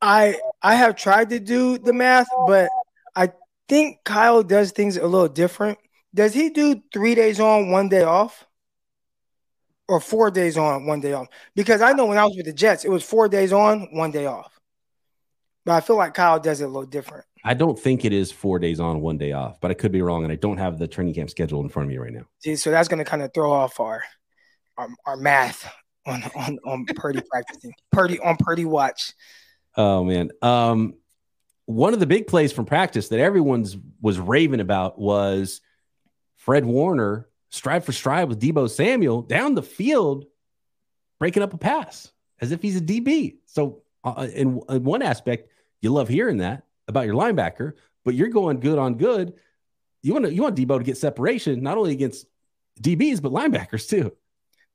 I 0.00 0.38
I 0.62 0.76
have 0.76 0.96
tried 0.96 1.30
to 1.30 1.40
do 1.40 1.78
the 1.78 1.92
math, 1.92 2.28
but 2.46 2.70
I 3.14 3.32
think 3.68 3.98
Kyle 4.04 4.42
does 4.42 4.72
things 4.72 4.96
a 4.96 5.06
little 5.06 5.28
different. 5.28 5.78
Does 6.14 6.32
he 6.32 6.50
do 6.50 6.82
three 6.92 7.14
days 7.14 7.40
on, 7.40 7.70
one 7.70 7.88
day 7.88 8.02
off? 8.02 8.46
Or 9.88 10.00
four 10.00 10.30
days 10.30 10.58
on, 10.58 10.86
one 10.86 11.00
day 11.00 11.14
off? 11.14 11.28
Because 11.54 11.80
I 11.80 11.92
know 11.92 12.06
when 12.06 12.18
I 12.18 12.24
was 12.24 12.36
with 12.36 12.46
the 12.46 12.52
Jets, 12.52 12.84
it 12.84 12.90
was 12.90 13.02
four 13.02 13.28
days 13.28 13.52
on, 13.52 13.88
one 13.92 14.10
day 14.10 14.26
off. 14.26 14.58
But 15.64 15.72
I 15.72 15.80
feel 15.80 15.96
like 15.96 16.14
Kyle 16.14 16.38
does 16.38 16.60
it 16.60 16.64
a 16.64 16.68
little 16.68 16.86
different. 16.86 17.24
I 17.44 17.54
don't 17.54 17.78
think 17.78 18.04
it 18.04 18.12
is 18.12 18.32
four 18.32 18.58
days 18.58 18.80
on, 18.80 19.00
one 19.00 19.18
day 19.18 19.32
off, 19.32 19.60
but 19.60 19.70
I 19.70 19.74
could 19.74 19.92
be 19.92 20.02
wrong, 20.02 20.24
and 20.24 20.32
I 20.32 20.36
don't 20.36 20.58
have 20.58 20.78
the 20.78 20.88
training 20.88 21.14
camp 21.14 21.30
schedule 21.30 21.60
in 21.60 21.68
front 21.68 21.86
of 21.86 21.90
me 21.90 21.98
right 21.98 22.12
now. 22.12 22.24
See, 22.40 22.56
so 22.56 22.70
that's 22.70 22.88
going 22.88 22.98
to 22.98 23.04
kind 23.04 23.22
of 23.22 23.32
throw 23.32 23.50
off 23.50 23.80
our, 23.80 24.02
our 24.76 24.88
our, 25.06 25.16
math 25.16 25.72
on 26.06 26.22
on 26.34 26.58
on 26.64 26.86
Purdy 26.86 27.20
practicing, 27.30 27.72
Purdy 27.92 28.18
on 28.20 28.36
Purdy 28.38 28.64
watch. 28.64 29.12
Oh 29.76 30.04
man, 30.04 30.30
um, 30.42 30.94
one 31.66 31.94
of 31.94 32.00
the 32.00 32.06
big 32.06 32.26
plays 32.26 32.52
from 32.52 32.64
practice 32.64 33.08
that 33.08 33.20
everyone's 33.20 33.76
was 34.00 34.18
raving 34.18 34.60
about 34.60 34.98
was 34.98 35.60
Fred 36.36 36.64
Warner 36.64 37.28
stride 37.50 37.84
for 37.84 37.92
stride 37.92 38.28
with 38.28 38.40
Deebo 38.40 38.68
Samuel 38.68 39.22
down 39.22 39.54
the 39.54 39.62
field, 39.62 40.26
breaking 41.18 41.42
up 41.42 41.54
a 41.54 41.58
pass 41.58 42.10
as 42.40 42.52
if 42.52 42.62
he's 42.62 42.76
a 42.76 42.80
DB. 42.80 43.36
So, 43.46 43.82
uh, 44.04 44.28
in, 44.32 44.60
in 44.68 44.84
one 44.84 45.02
aspect, 45.02 45.50
you 45.80 45.90
love 45.90 46.08
hearing 46.08 46.38
that 46.38 46.64
about 46.88 47.06
your 47.06 47.14
linebacker, 47.14 47.74
but 48.04 48.14
you're 48.14 48.28
going 48.28 48.60
good 48.60 48.78
on 48.78 48.96
good. 48.96 49.34
You 50.02 50.14
want 50.14 50.24
to 50.26 50.34
you 50.34 50.42
want 50.42 50.56
Deebo 50.56 50.78
to 50.78 50.84
get 50.84 50.96
separation 50.96 51.62
not 51.62 51.78
only 51.78 51.92
against 51.92 52.26
DBs 52.80 53.22
but 53.22 53.32
linebackers 53.32 53.88
too. 53.88 54.12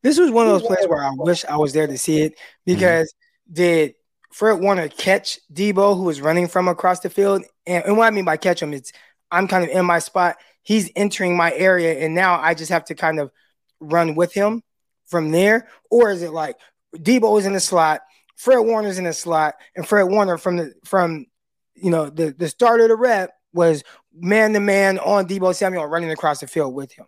This 0.04 0.19
was 0.19 0.32
one 0.32 0.45
of 0.45 0.52
those 0.52 0.63
plays 0.63 0.88
where 0.88 1.04
I 1.04 1.12
wish 1.15 1.45
I 1.45 1.58
was 1.58 1.73
there 1.73 1.88
to 1.88 1.97
see 1.97 2.21
it 2.21 2.38
because 2.65 3.13
mm-hmm. 3.13 3.54
did 3.54 3.95
Fred 4.32 4.60
Warner 4.60 4.89
catch 4.89 5.39
Deebo 5.52 5.95
who 5.95 6.04
was 6.04 6.21
running 6.21 6.47
from 6.47 6.67
across 6.67 6.99
the 6.99 7.10
field? 7.10 7.43
And, 7.65 7.86
and 7.86 7.97
what 7.97 8.08
I 8.08 8.12
mean 8.12 8.26
by 8.26 8.38
catch 8.38 8.62
him, 8.62 8.73
it's 8.73 8.91
I'm 9.32 9.47
kind 9.47 9.63
of 9.63 9.69
in 9.69 9.86
my 9.86 9.99
spot. 9.99 10.36
He's 10.62 10.91
entering 10.95 11.36
my 11.36 11.54
area, 11.54 11.99
and 11.99 12.13
now 12.13 12.39
I 12.39 12.54
just 12.54 12.71
have 12.71 12.86
to 12.86 12.95
kind 12.95 13.19
of 13.19 13.32
run 13.80 14.15
with 14.15 14.34
him 14.34 14.62
from 15.06 15.32
there. 15.32 15.67
Or 15.89 16.12
is 16.12 16.21
it 16.21 16.32
like 16.32 16.58
Deebo 16.95 17.39
is 17.39 17.45
in 17.45 17.54
the 17.54 17.60
slot, 17.60 18.02
Fred 18.36 18.60
Warner's 18.60 18.97
in 18.97 19.06
the 19.06 19.13
slot, 19.13 19.56
and 19.76 19.88
Fred 19.88 20.04
Warner 20.04 20.38
from 20.38 20.58
the 20.58 20.73
from 20.86 21.28
you 21.76 21.90
know, 21.90 22.10
the, 22.10 22.32
the 22.38 22.48
start 22.48 22.82
of 22.82 22.90
the 22.90 22.96
rep 22.96 23.32
was 23.54 23.84
man 24.14 24.54
to 24.54 24.60
man 24.60 25.00
on 25.00 25.28
Deebo 25.28 25.56
Samuel 25.56 25.86
running 25.86 26.12
across 26.12 26.40
the 26.40 26.48
field 26.48 26.74
with 26.74 26.92
him. 26.92 27.06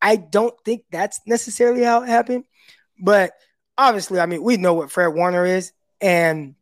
I 0.00 0.16
don't 0.16 0.54
think 0.64 0.84
that's 0.90 1.20
necessarily 1.26 1.82
how 1.82 2.02
it 2.02 2.08
happened, 2.08 2.44
but 3.00 3.32
obviously, 3.76 4.20
I 4.20 4.26
mean, 4.26 4.42
we 4.42 4.56
know 4.56 4.74
what 4.74 4.90
Fred 4.90 5.08
Warner 5.08 5.44
is, 5.44 5.72
and 6.00 6.54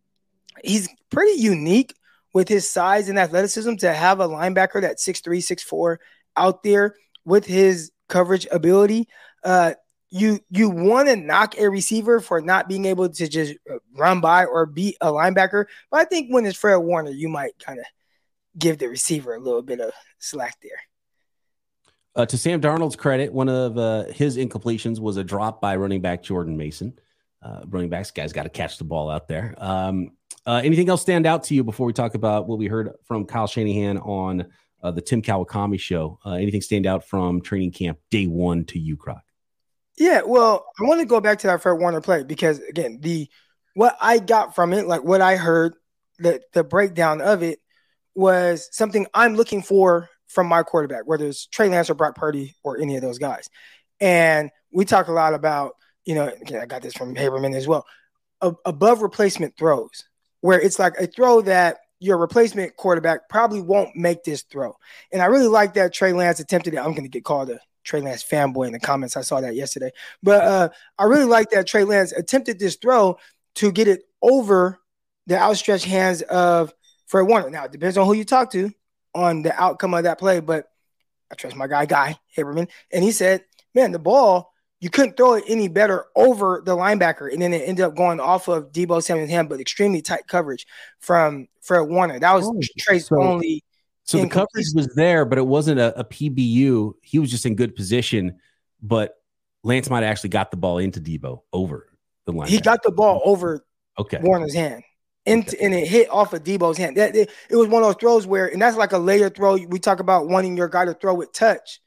he's 0.62 0.88
pretty 1.10 1.40
unique 1.40 1.94
with 2.32 2.48
his 2.48 2.68
size 2.68 3.08
and 3.08 3.18
athleticism 3.18 3.76
to 3.76 3.92
have 3.92 4.20
a 4.20 4.28
linebacker 4.28 4.80
that's 4.80 5.06
6'3, 5.06 5.38
6'4 5.38 5.96
out 6.36 6.62
there 6.62 6.94
with 7.24 7.46
his 7.46 7.90
coverage 8.08 8.46
ability. 8.50 9.08
Uh, 9.42 9.74
you 10.10 10.40
you 10.50 10.70
want 10.70 11.08
to 11.08 11.16
knock 11.16 11.58
a 11.58 11.68
receiver 11.68 12.20
for 12.20 12.40
not 12.40 12.68
being 12.68 12.84
able 12.84 13.08
to 13.08 13.28
just 13.28 13.54
uh, 13.70 13.78
run 13.92 14.20
by 14.20 14.44
or 14.44 14.66
beat 14.66 14.96
a 15.00 15.08
linebacker, 15.08 15.66
but 15.90 16.00
I 16.00 16.04
think 16.04 16.32
when 16.32 16.46
it's 16.46 16.56
Fred 16.56 16.76
Warner, 16.76 17.10
you 17.10 17.28
might 17.28 17.58
kind 17.58 17.78
of 17.78 17.84
give 18.58 18.78
the 18.78 18.88
receiver 18.88 19.34
a 19.34 19.40
little 19.40 19.62
bit 19.62 19.80
of 19.80 19.92
slack 20.18 20.56
there. 20.62 20.80
Uh, 22.14 22.24
to 22.24 22.38
Sam 22.38 22.62
Darnold's 22.62 22.96
credit, 22.96 23.32
one 23.32 23.48
of 23.48 23.76
uh, 23.76 24.04
his 24.04 24.38
incompletions 24.38 24.98
was 24.98 25.18
a 25.18 25.24
drop 25.24 25.60
by 25.60 25.76
running 25.76 26.00
back 26.00 26.22
Jordan 26.22 26.56
Mason. 26.56 26.98
Uh, 27.42 27.60
running 27.68 27.90
backs, 27.90 28.10
guys, 28.10 28.32
got 28.32 28.44
to 28.44 28.48
catch 28.48 28.78
the 28.78 28.84
ball 28.84 29.10
out 29.10 29.28
there. 29.28 29.54
Um, 29.58 30.12
uh, 30.46 30.62
anything 30.64 30.88
else 30.88 31.02
stand 31.02 31.26
out 31.26 31.44
to 31.44 31.54
you 31.54 31.62
before 31.62 31.86
we 31.86 31.92
talk 31.92 32.14
about 32.14 32.48
what 32.48 32.58
we 32.58 32.68
heard 32.68 32.92
from 33.04 33.26
Kyle 33.26 33.46
Shanahan 33.46 33.98
on 33.98 34.46
uh, 34.82 34.90
the 34.90 35.02
Tim 35.02 35.20
Kawakami 35.20 35.78
show? 35.78 36.18
anything 36.26 36.62
stand 36.62 36.86
out 36.86 37.06
from 37.06 37.42
training 37.42 37.72
camp 37.72 37.98
day 38.10 38.26
one 38.26 38.64
to 38.66 38.78
you, 38.78 38.96
Croc? 38.96 39.25
Yeah, 39.98 40.22
well, 40.26 40.66
I 40.78 40.84
want 40.84 41.00
to 41.00 41.06
go 41.06 41.20
back 41.20 41.38
to 41.40 41.46
that 41.46 41.62
Fred 41.62 41.78
Warner 41.78 42.00
play 42.00 42.22
because 42.22 42.60
again, 42.60 42.98
the 43.00 43.28
what 43.74 43.96
I 44.00 44.18
got 44.18 44.54
from 44.54 44.72
it, 44.72 44.86
like 44.86 45.04
what 45.04 45.20
I 45.20 45.36
heard, 45.36 45.74
the 46.18 46.40
the 46.52 46.64
breakdown 46.64 47.20
of 47.20 47.42
it 47.42 47.60
was 48.14 48.68
something 48.72 49.06
I'm 49.14 49.36
looking 49.36 49.62
for 49.62 50.08
from 50.28 50.46
my 50.48 50.62
quarterback, 50.62 51.02
whether 51.06 51.26
it's 51.26 51.46
Trey 51.46 51.68
Lance 51.68 51.88
or 51.90 51.94
Brock 51.94 52.14
Purdy 52.14 52.54
or 52.64 52.78
any 52.78 52.96
of 52.96 53.02
those 53.02 53.18
guys. 53.18 53.48
And 54.00 54.50
we 54.72 54.84
talk 54.84 55.08
a 55.08 55.12
lot 55.12 55.34
about, 55.34 55.72
you 56.04 56.14
know, 56.14 56.26
again, 56.26 56.60
I 56.60 56.66
got 56.66 56.82
this 56.82 56.94
from 56.94 57.14
Haberman 57.14 57.54
as 57.54 57.66
well, 57.66 57.86
above 58.40 59.02
replacement 59.02 59.56
throws, 59.56 60.04
where 60.40 60.60
it's 60.60 60.78
like 60.78 60.98
a 60.98 61.06
throw 61.06 61.42
that 61.42 61.78
your 61.98 62.18
replacement 62.18 62.76
quarterback 62.76 63.28
probably 63.28 63.60
won't 63.62 63.96
make 63.96 64.22
this 64.24 64.42
throw. 64.42 64.74
And 65.12 65.22
I 65.22 65.26
really 65.26 65.48
like 65.48 65.74
that 65.74 65.94
Trey 65.94 66.12
Lance 66.12 66.40
attempted 66.40 66.74
it. 66.74 66.78
I'm 66.78 66.90
going 66.92 67.04
to 67.04 67.08
get 67.08 67.24
called 67.24 67.50
a 67.50 67.58
Trey 67.86 68.00
Lance 68.00 68.22
fanboy 68.22 68.66
in 68.66 68.72
the 68.72 68.80
comments. 68.80 69.16
I 69.16 69.22
saw 69.22 69.40
that 69.40 69.54
yesterday. 69.54 69.90
But 70.22 70.44
uh, 70.44 70.68
I 70.98 71.04
really 71.04 71.24
like 71.24 71.50
that 71.50 71.66
Trey 71.66 71.84
Lance 71.84 72.12
attempted 72.12 72.58
this 72.58 72.76
throw 72.76 73.18
to 73.56 73.72
get 73.72 73.88
it 73.88 74.02
over 74.20 74.78
the 75.26 75.38
outstretched 75.38 75.86
hands 75.86 76.22
of 76.22 76.74
Fred 77.06 77.22
Warner. 77.22 77.48
Now, 77.48 77.64
it 77.64 77.72
depends 77.72 77.96
on 77.96 78.06
who 78.06 78.14
you 78.14 78.24
talk 78.24 78.50
to 78.52 78.70
on 79.14 79.42
the 79.42 79.58
outcome 79.60 79.94
of 79.94 80.02
that 80.02 80.18
play, 80.18 80.40
but 80.40 80.66
I 81.30 81.34
trust 81.34 81.56
my 81.56 81.66
guy, 81.66 81.86
Guy 81.86 82.18
Haberman. 82.36 82.68
And 82.92 83.02
he 83.02 83.12
said, 83.12 83.44
man, 83.74 83.92
the 83.92 83.98
ball 83.98 84.52
you 84.80 84.90
couldn't 84.90 85.16
throw 85.16 85.34
it 85.34 85.44
any 85.48 85.68
better 85.68 86.04
over 86.14 86.62
the 86.64 86.76
linebacker, 86.76 87.32
and 87.32 87.40
then 87.40 87.52
it 87.54 87.66
ended 87.66 87.84
up 87.84 87.96
going 87.96 88.20
off 88.20 88.48
of 88.48 88.72
Deebo 88.72 89.02
Samuel's 89.02 89.30
hand, 89.30 89.48
but 89.48 89.60
extremely 89.60 90.02
tight 90.02 90.26
coverage 90.28 90.66
from 91.00 91.48
Fred 91.62 91.80
Warner. 91.80 92.18
That 92.18 92.34
was 92.34 92.46
oh, 92.46 92.60
Trey's 92.78 93.06
so, 93.06 93.20
only. 93.20 93.64
So 94.06 94.18
the 94.18 94.28
coverage 94.28 94.66
was 94.74 94.86
there, 94.94 95.24
but 95.24 95.36
it 95.38 95.46
wasn't 95.46 95.80
a, 95.80 95.98
a, 95.98 96.04
PBU. 96.04 96.92
He 97.02 97.18
was 97.18 97.28
just 97.28 97.44
in 97.44 97.56
good 97.56 97.74
position, 97.74 98.38
but 98.80 99.16
Lance 99.64 99.90
might 99.90 100.04
have 100.04 100.10
actually 100.10 100.30
got 100.30 100.52
the 100.52 100.56
ball 100.56 100.78
into 100.78 101.00
Deebo 101.00 101.40
over 101.52 101.88
the 102.24 102.32
line. 102.32 102.48
He 102.48 102.60
got 102.60 102.84
the 102.84 102.92
ball 102.92 103.20
over 103.24 103.66
okay. 103.98 104.20
Warner's 104.22 104.54
hand. 104.54 104.84
And, 105.26 105.42
okay. 105.48 105.56
and 105.60 105.74
it 105.74 105.88
hit 105.88 106.08
off 106.08 106.32
of 106.34 106.44
Deebo's 106.44 106.76
hand. 106.76 106.96
That 106.98 107.16
it, 107.16 107.30
it 107.50 107.56
was 107.56 107.66
one 107.66 107.82
of 107.82 107.88
those 107.88 107.96
throws 107.98 108.28
where, 108.28 108.46
and 108.46 108.62
that's 108.62 108.76
like 108.76 108.92
a 108.92 108.98
layer 108.98 109.28
throw. 109.28 109.56
We 109.56 109.80
talk 109.80 109.98
about 109.98 110.28
wanting 110.28 110.56
your 110.56 110.68
guy 110.68 110.84
to 110.84 110.94
throw 110.94 111.14
with 111.14 111.32
touch 111.32 111.80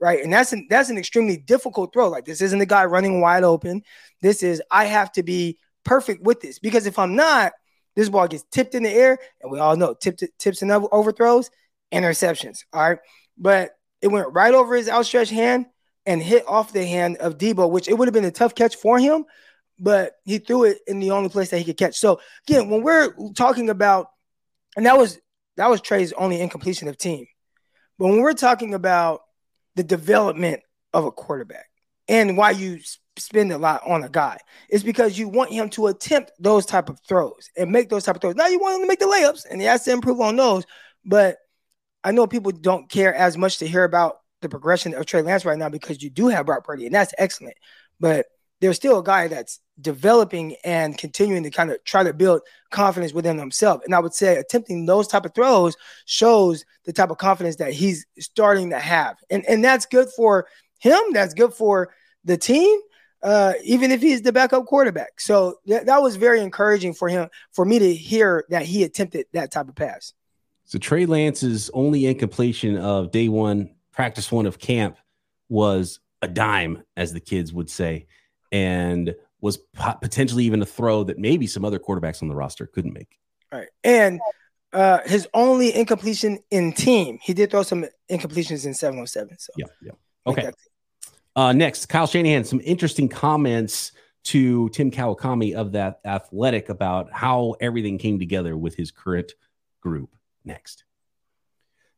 right? 0.00 0.22
And 0.22 0.32
that's 0.32 0.52
an 0.52 0.66
that's 0.68 0.90
an 0.90 0.98
extremely 0.98 1.38
difficult 1.38 1.92
throw. 1.92 2.08
Like 2.08 2.26
this 2.26 2.42
isn't 2.42 2.60
a 2.60 2.66
guy 2.66 2.84
running 2.84 3.20
wide 3.20 3.42
open. 3.42 3.82
This 4.20 4.42
is 4.42 4.62
I 4.70 4.84
have 4.84 5.10
to 5.12 5.22
be 5.22 5.58
perfect 5.84 6.22
with 6.22 6.40
this 6.40 6.58
because 6.58 6.86
if 6.86 6.98
I'm 6.98 7.16
not, 7.16 7.52
this 7.96 8.08
ball 8.08 8.28
gets 8.28 8.44
tipped 8.50 8.74
in 8.74 8.82
the 8.82 8.90
air, 8.90 9.18
and 9.40 9.50
we 9.50 9.58
all 9.58 9.76
know 9.76 9.94
tipped 9.94 10.22
tips 10.38 10.62
and 10.62 10.70
overthrows, 10.70 11.50
interceptions. 11.94 12.64
All 12.72 12.88
right, 12.88 12.98
but 13.38 13.70
it 14.02 14.08
went 14.08 14.32
right 14.32 14.52
over 14.52 14.74
his 14.74 14.88
outstretched 14.88 15.30
hand 15.30 15.66
and 16.06 16.22
hit 16.22 16.44
off 16.46 16.72
the 16.72 16.84
hand 16.84 17.16
of 17.18 17.38
Deebo, 17.38 17.70
which 17.70 17.88
it 17.88 17.94
would 17.94 18.08
have 18.08 18.12
been 18.12 18.24
a 18.24 18.30
tough 18.30 18.54
catch 18.54 18.76
for 18.76 18.98
him, 18.98 19.24
but 19.78 20.12
he 20.24 20.38
threw 20.38 20.64
it 20.64 20.78
in 20.86 21.00
the 21.00 21.12
only 21.12 21.28
place 21.28 21.50
that 21.50 21.58
he 21.58 21.64
could 21.64 21.78
catch. 21.78 21.96
So 21.96 22.20
again, 22.46 22.68
when 22.68 22.82
we're 22.82 23.14
talking 23.34 23.70
about, 23.70 24.08
and 24.76 24.86
that 24.86 24.98
was 24.98 25.18
that 25.56 25.70
was 25.70 25.80
Trey's 25.80 26.12
only 26.14 26.40
incompletion 26.40 26.88
of 26.88 26.98
team, 26.98 27.26
but 27.98 28.08
when 28.08 28.20
we're 28.20 28.34
talking 28.34 28.74
about 28.74 29.22
the 29.76 29.84
development 29.84 30.60
of 30.92 31.04
a 31.04 31.10
quarterback 31.10 31.66
and 32.08 32.36
why 32.36 32.50
you 32.50 32.78
spend 33.16 33.52
a 33.52 33.58
lot 33.58 33.80
on 33.86 34.02
a 34.02 34.08
guy 34.08 34.36
is 34.68 34.82
because 34.82 35.18
you 35.18 35.28
want 35.28 35.50
him 35.50 35.68
to 35.70 35.86
attempt 35.86 36.32
those 36.38 36.66
type 36.66 36.88
of 36.88 37.00
throws 37.08 37.50
and 37.56 37.70
make 37.70 37.88
those 37.88 38.04
type 38.04 38.16
of 38.16 38.20
throws. 38.20 38.34
Now 38.34 38.48
you 38.48 38.58
want 38.58 38.76
him 38.76 38.82
to 38.82 38.88
make 38.88 38.98
the 38.98 39.06
layups 39.06 39.46
and 39.48 39.60
he 39.60 39.66
has 39.66 39.84
to 39.84 39.92
improve 39.92 40.20
on 40.20 40.36
those. 40.36 40.64
But 41.04 41.38
I 42.04 42.12
know 42.12 42.26
people 42.26 42.52
don't 42.52 42.88
care 42.88 43.14
as 43.14 43.36
much 43.36 43.58
to 43.58 43.66
hear 43.66 43.84
about 43.84 44.18
the 44.42 44.48
progression 44.48 44.94
of 44.94 45.06
Trey 45.06 45.22
Lance 45.22 45.44
right 45.44 45.58
now 45.58 45.70
because 45.70 46.02
you 46.02 46.10
do 46.10 46.28
have 46.28 46.46
Brock 46.46 46.64
Purdy 46.64 46.86
and 46.86 46.94
that's 46.94 47.14
excellent. 47.18 47.56
But 47.98 48.26
there's 48.60 48.76
still 48.76 48.98
a 48.98 49.04
guy 49.04 49.28
that's 49.28 49.60
developing 49.80 50.56
and 50.64 50.96
continuing 50.96 51.42
to 51.42 51.50
kind 51.50 51.70
of 51.70 51.82
try 51.84 52.02
to 52.02 52.12
build 52.12 52.42
confidence 52.70 53.12
within 53.12 53.38
himself. 53.38 53.82
And 53.84 53.94
I 53.94 53.98
would 53.98 54.14
say 54.14 54.36
attempting 54.36 54.86
those 54.86 55.08
type 55.08 55.24
of 55.24 55.34
throws 55.34 55.76
shows 56.06 56.64
the 56.84 56.92
type 56.92 57.10
of 57.10 57.18
confidence 57.18 57.56
that 57.56 57.72
he's 57.72 58.06
starting 58.18 58.70
to 58.70 58.78
have. 58.78 59.16
And 59.30 59.44
and 59.46 59.64
that's 59.64 59.86
good 59.86 60.08
for 60.16 60.46
him, 60.78 61.00
that's 61.12 61.34
good 61.34 61.54
for 61.54 61.92
the 62.24 62.36
team. 62.36 62.78
Uh, 63.22 63.54
even 63.64 63.90
if 63.90 64.02
he's 64.02 64.20
the 64.20 64.32
backup 64.32 64.66
quarterback. 64.66 65.18
So 65.18 65.56
th- 65.66 65.84
that 65.84 66.02
was 66.02 66.16
very 66.16 66.40
encouraging 66.40 66.92
for 66.92 67.08
him, 67.08 67.30
for 67.52 67.64
me 67.64 67.78
to 67.78 67.94
hear 67.94 68.44
that 68.50 68.66
he 68.66 68.84
attempted 68.84 69.24
that 69.32 69.50
type 69.50 69.66
of 69.66 69.74
pass. 69.74 70.12
So 70.64 70.78
Trey 70.78 71.06
Lance's 71.06 71.70
only 71.74 72.06
incompletion 72.06 72.78
of 72.78 73.10
day 73.10 73.28
one, 73.28 73.74
practice 73.92 74.32
one 74.32 74.46
of 74.46 74.58
camp 74.58 74.96
was 75.48 76.00
a 76.22 76.28
dime, 76.28 76.82
as 76.96 77.12
the 77.12 77.20
kids 77.20 77.52
would 77.52 77.68
say 77.68 78.06
and 78.54 79.14
was 79.40 79.58
potentially 80.00 80.44
even 80.44 80.62
a 80.62 80.66
throw 80.66 81.02
that 81.04 81.18
maybe 81.18 81.46
some 81.46 81.64
other 81.64 81.78
quarterbacks 81.78 82.22
on 82.22 82.28
the 82.28 82.34
roster 82.34 82.66
couldn't 82.66 82.94
make. 82.94 83.18
All 83.52 83.58
right. 83.58 83.68
And 83.82 84.20
uh, 84.72 85.00
his 85.04 85.28
only 85.34 85.74
incompletion 85.74 86.38
in 86.50 86.72
team, 86.72 87.18
he 87.20 87.34
did 87.34 87.50
throw 87.50 87.64
some 87.64 87.84
incompletions 88.08 88.64
in 88.64 88.72
707. 88.72 89.38
So, 89.38 89.52
yeah, 89.56 89.66
yeah. 89.82 89.92
Okay. 90.26 90.50
Uh, 91.36 91.52
next, 91.52 91.86
Kyle 91.86 92.06
Shanahan, 92.06 92.44
some 92.44 92.60
interesting 92.64 93.08
comments 93.08 93.90
to 94.24 94.68
Tim 94.70 94.90
Kawakami 94.90 95.54
of 95.54 95.72
that 95.72 96.00
athletic 96.04 96.68
about 96.68 97.12
how 97.12 97.56
everything 97.60 97.98
came 97.98 98.20
together 98.20 98.56
with 98.56 98.76
his 98.76 98.92
current 98.92 99.32
group. 99.82 100.14
Next. 100.44 100.84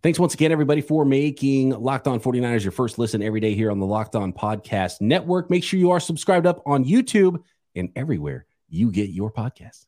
Thanks 0.02 0.18
once 0.18 0.34
again, 0.34 0.52
everybody, 0.52 0.82
for 0.82 1.04
making 1.04 1.70
Locked 1.70 2.06
On 2.06 2.20
49ers 2.20 2.62
your 2.62 2.72
first 2.72 2.98
listen 2.98 3.22
every 3.22 3.40
day 3.40 3.54
here 3.54 3.70
on 3.70 3.80
the 3.80 3.86
Locked 3.86 4.14
On 4.14 4.32
Podcast 4.32 5.00
Network. 5.00 5.50
Make 5.50 5.64
sure 5.64 5.80
you 5.80 5.90
are 5.90 6.00
subscribed 6.00 6.46
up 6.46 6.62
on 6.64 6.84
YouTube 6.84 7.42
and 7.74 7.90
everywhere 7.96 8.46
you 8.68 8.90
get 8.90 9.10
your 9.10 9.32
podcast. 9.32 9.86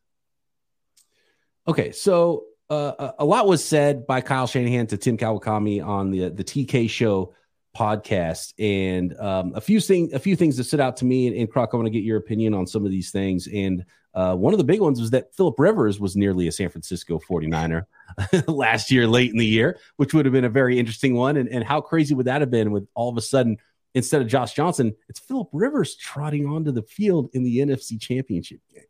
Okay, 1.69 1.93
so 1.93 2.45
uh, 2.71 3.13
a 3.19 3.25
lot 3.25 3.47
was 3.47 3.65
said 3.65 4.07
by 4.07 4.21
Kyle 4.21 4.47
Shanahan 4.47 4.87
to 4.89 4.97
Tim 4.97 5.17
Kawakami 5.17 5.85
on 5.87 6.11
the 6.11 6.31
the 6.31 6.45
TK 6.45 6.91
Show 6.91 7.35
podcast, 7.77 8.55
and 8.59 9.17
um, 9.19 9.53
a 9.55 9.61
few 9.61 9.81
things 9.81 10.13
a 10.13 10.19
few 10.19 10.37
things 10.37 10.57
that 10.57 10.65
stood 10.65 10.81
out 10.81 10.97
to 10.99 11.05
me. 11.05 11.29
And, 11.29 11.37
and 11.37 11.51
Croc, 11.51 11.71
I 11.73 11.77
want 11.77 11.87
to 11.87 11.91
get 11.91 12.05
your 12.05 12.19
opinion 12.19 12.55
on 12.55 12.67
some 12.67 12.85
of 12.85 12.91
these 12.91 13.11
things. 13.11 13.47
And 13.47 13.85
uh, 14.19 14.35
one 14.35 14.53
of 14.53 14.59
the 14.59 14.65
big 14.65 14.81
ones 14.81 15.01
was 15.01 15.11
that 15.11 15.33
Philip 15.37 15.61
Rivers 15.61 16.01
was 16.01 16.17
nearly 16.17 16.49
a 16.49 16.53
San 16.53 16.71
Francisco 16.71 17.21
49er 17.21 17.85
last 18.49 18.91
year, 18.91 19.07
late 19.07 19.31
in 19.31 19.39
the 19.39 19.47
year, 19.47 19.79
which 19.97 20.13
would 20.13 20.27
have 20.27 20.33
been 20.33 20.45
a 20.45 20.49
very 20.49 20.77
interesting 20.77 21.15
one. 21.15 21.37
And, 21.37 21.49
and 21.49 21.63
how 21.63 21.81
crazy 21.81 22.17
would 22.17 22.27
that 22.27 22.41
have 22.41 22.51
been 22.51 22.73
with 22.73 22.89
all 22.95 23.09
of 23.09 23.17
a 23.17 23.21
sudden, 23.21 23.59
instead 23.95 24.21
of 24.21 24.27
Josh 24.27 24.55
Johnson, 24.55 24.97
it's 25.09 25.21
Philip 25.21 25.51
Rivers 25.53 25.95
trotting 25.95 26.47
onto 26.47 26.73
the 26.73 26.83
field 26.83 27.31
in 27.33 27.45
the 27.45 27.59
NFC 27.59 28.01
Championship 28.01 28.59
game. 28.75 28.83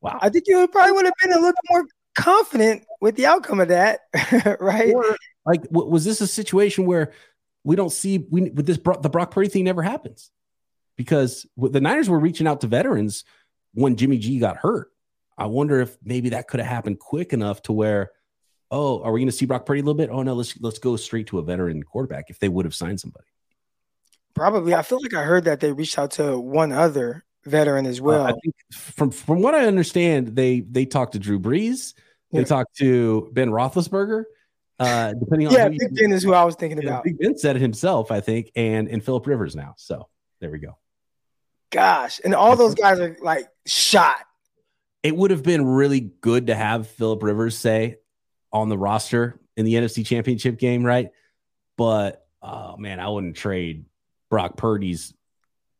Wow. 0.00 0.18
I 0.20 0.28
think 0.28 0.46
you 0.48 0.66
probably 0.66 0.90
would 0.90 1.04
have 1.04 1.14
been 1.22 1.32
a 1.34 1.40
little 1.40 1.54
more 1.70 1.84
confident 2.16 2.84
with 3.00 3.14
the 3.14 3.26
outcome 3.26 3.60
of 3.60 3.68
that, 3.68 4.00
right? 4.58 4.92
Or, 4.92 5.16
like, 5.46 5.62
w- 5.68 5.88
was 5.88 6.04
this 6.04 6.20
a 6.20 6.26
situation 6.26 6.84
where 6.84 7.12
we 7.62 7.76
don't 7.76 7.92
see 7.92 8.26
we 8.28 8.50
with 8.50 8.66
this 8.66 8.78
brought 8.78 9.02
the 9.02 9.08
Brock 9.08 9.30
Purdy 9.30 9.48
thing 9.48 9.62
never 9.62 9.82
happens 9.82 10.32
because 10.96 11.46
the 11.56 11.80
Niners 11.80 12.08
were 12.08 12.18
reaching 12.18 12.48
out 12.48 12.60
to 12.62 12.66
veterans 12.66 13.24
when 13.74 13.96
Jimmy 13.96 14.18
G 14.18 14.38
got 14.38 14.56
hurt. 14.56 14.90
I 15.36 15.46
wonder 15.46 15.80
if 15.80 15.96
maybe 16.02 16.30
that 16.30 16.48
could 16.48 16.60
have 16.60 16.68
happened 16.68 17.00
quick 17.00 17.32
enough 17.32 17.60
to 17.62 17.72
where, 17.72 18.12
oh, 18.70 19.02
are 19.02 19.12
we 19.12 19.20
going 19.20 19.28
to 19.28 19.32
see 19.32 19.46
Brock 19.46 19.66
Purdy 19.66 19.80
a 19.80 19.82
little 19.82 19.98
bit? 19.98 20.10
Oh 20.10 20.22
no, 20.22 20.34
let's 20.34 20.58
let's 20.60 20.78
go 20.78 20.96
straight 20.96 21.26
to 21.28 21.38
a 21.38 21.42
veteran 21.42 21.82
quarterback 21.82 22.30
if 22.30 22.38
they 22.38 22.48
would 22.48 22.64
have 22.64 22.74
signed 22.74 23.00
somebody. 23.00 23.26
Probably, 24.34 24.74
I 24.74 24.82
feel 24.82 25.00
like 25.00 25.14
I 25.14 25.22
heard 25.22 25.44
that 25.44 25.60
they 25.60 25.72
reached 25.72 25.98
out 25.98 26.12
to 26.12 26.38
one 26.38 26.72
other 26.72 27.24
veteran 27.44 27.86
as 27.86 28.00
well. 28.00 28.24
Uh, 28.24 28.30
I 28.30 28.32
think 28.32 28.54
from 28.72 29.10
from 29.10 29.42
what 29.42 29.54
I 29.54 29.66
understand, 29.66 30.36
they 30.36 30.60
they 30.60 30.86
talked 30.86 31.12
to 31.12 31.18
Drew 31.18 31.40
Brees, 31.40 31.94
they 32.32 32.40
yeah. 32.40 32.44
talked 32.44 32.76
to 32.76 33.28
Ben 33.32 33.50
Roethlisberger. 33.50 34.24
Uh, 34.76 35.14
depending 35.14 35.46
on 35.46 35.54
yeah, 35.54 35.68
Big 35.68 35.94
Ben 35.94 36.10
is 36.10 36.24
who 36.24 36.34
I 36.34 36.42
was 36.42 36.56
thinking 36.56 36.82
about. 36.82 37.04
Big 37.04 37.16
Ben 37.18 37.38
said 37.38 37.54
it 37.54 37.62
himself, 37.62 38.10
I 38.10 38.20
think, 38.20 38.50
and 38.56 38.88
and 38.88 39.04
Philip 39.04 39.26
Rivers 39.26 39.54
now. 39.54 39.74
So 39.76 40.08
there 40.40 40.50
we 40.50 40.58
go 40.58 40.76
gosh. 41.74 42.20
And 42.24 42.34
all 42.34 42.56
those 42.56 42.74
guys 42.74 43.00
are 43.00 43.16
like 43.20 43.48
shot. 43.66 44.16
It 45.02 45.14
would 45.14 45.30
have 45.30 45.42
been 45.42 45.66
really 45.66 46.00
good 46.00 46.46
to 46.46 46.54
have 46.54 46.88
Philip 46.88 47.22
Rivers 47.22 47.58
say 47.58 47.96
on 48.52 48.68
the 48.68 48.78
roster 48.78 49.38
in 49.56 49.66
the 49.66 49.74
NFC 49.74 50.06
championship 50.06 50.58
game, 50.58 50.84
right? 50.84 51.10
But 51.76 52.26
oh 52.40 52.76
man, 52.76 53.00
I 53.00 53.08
wouldn't 53.08 53.36
trade 53.36 53.84
Brock 54.30 54.56
Purdy's 54.56 55.12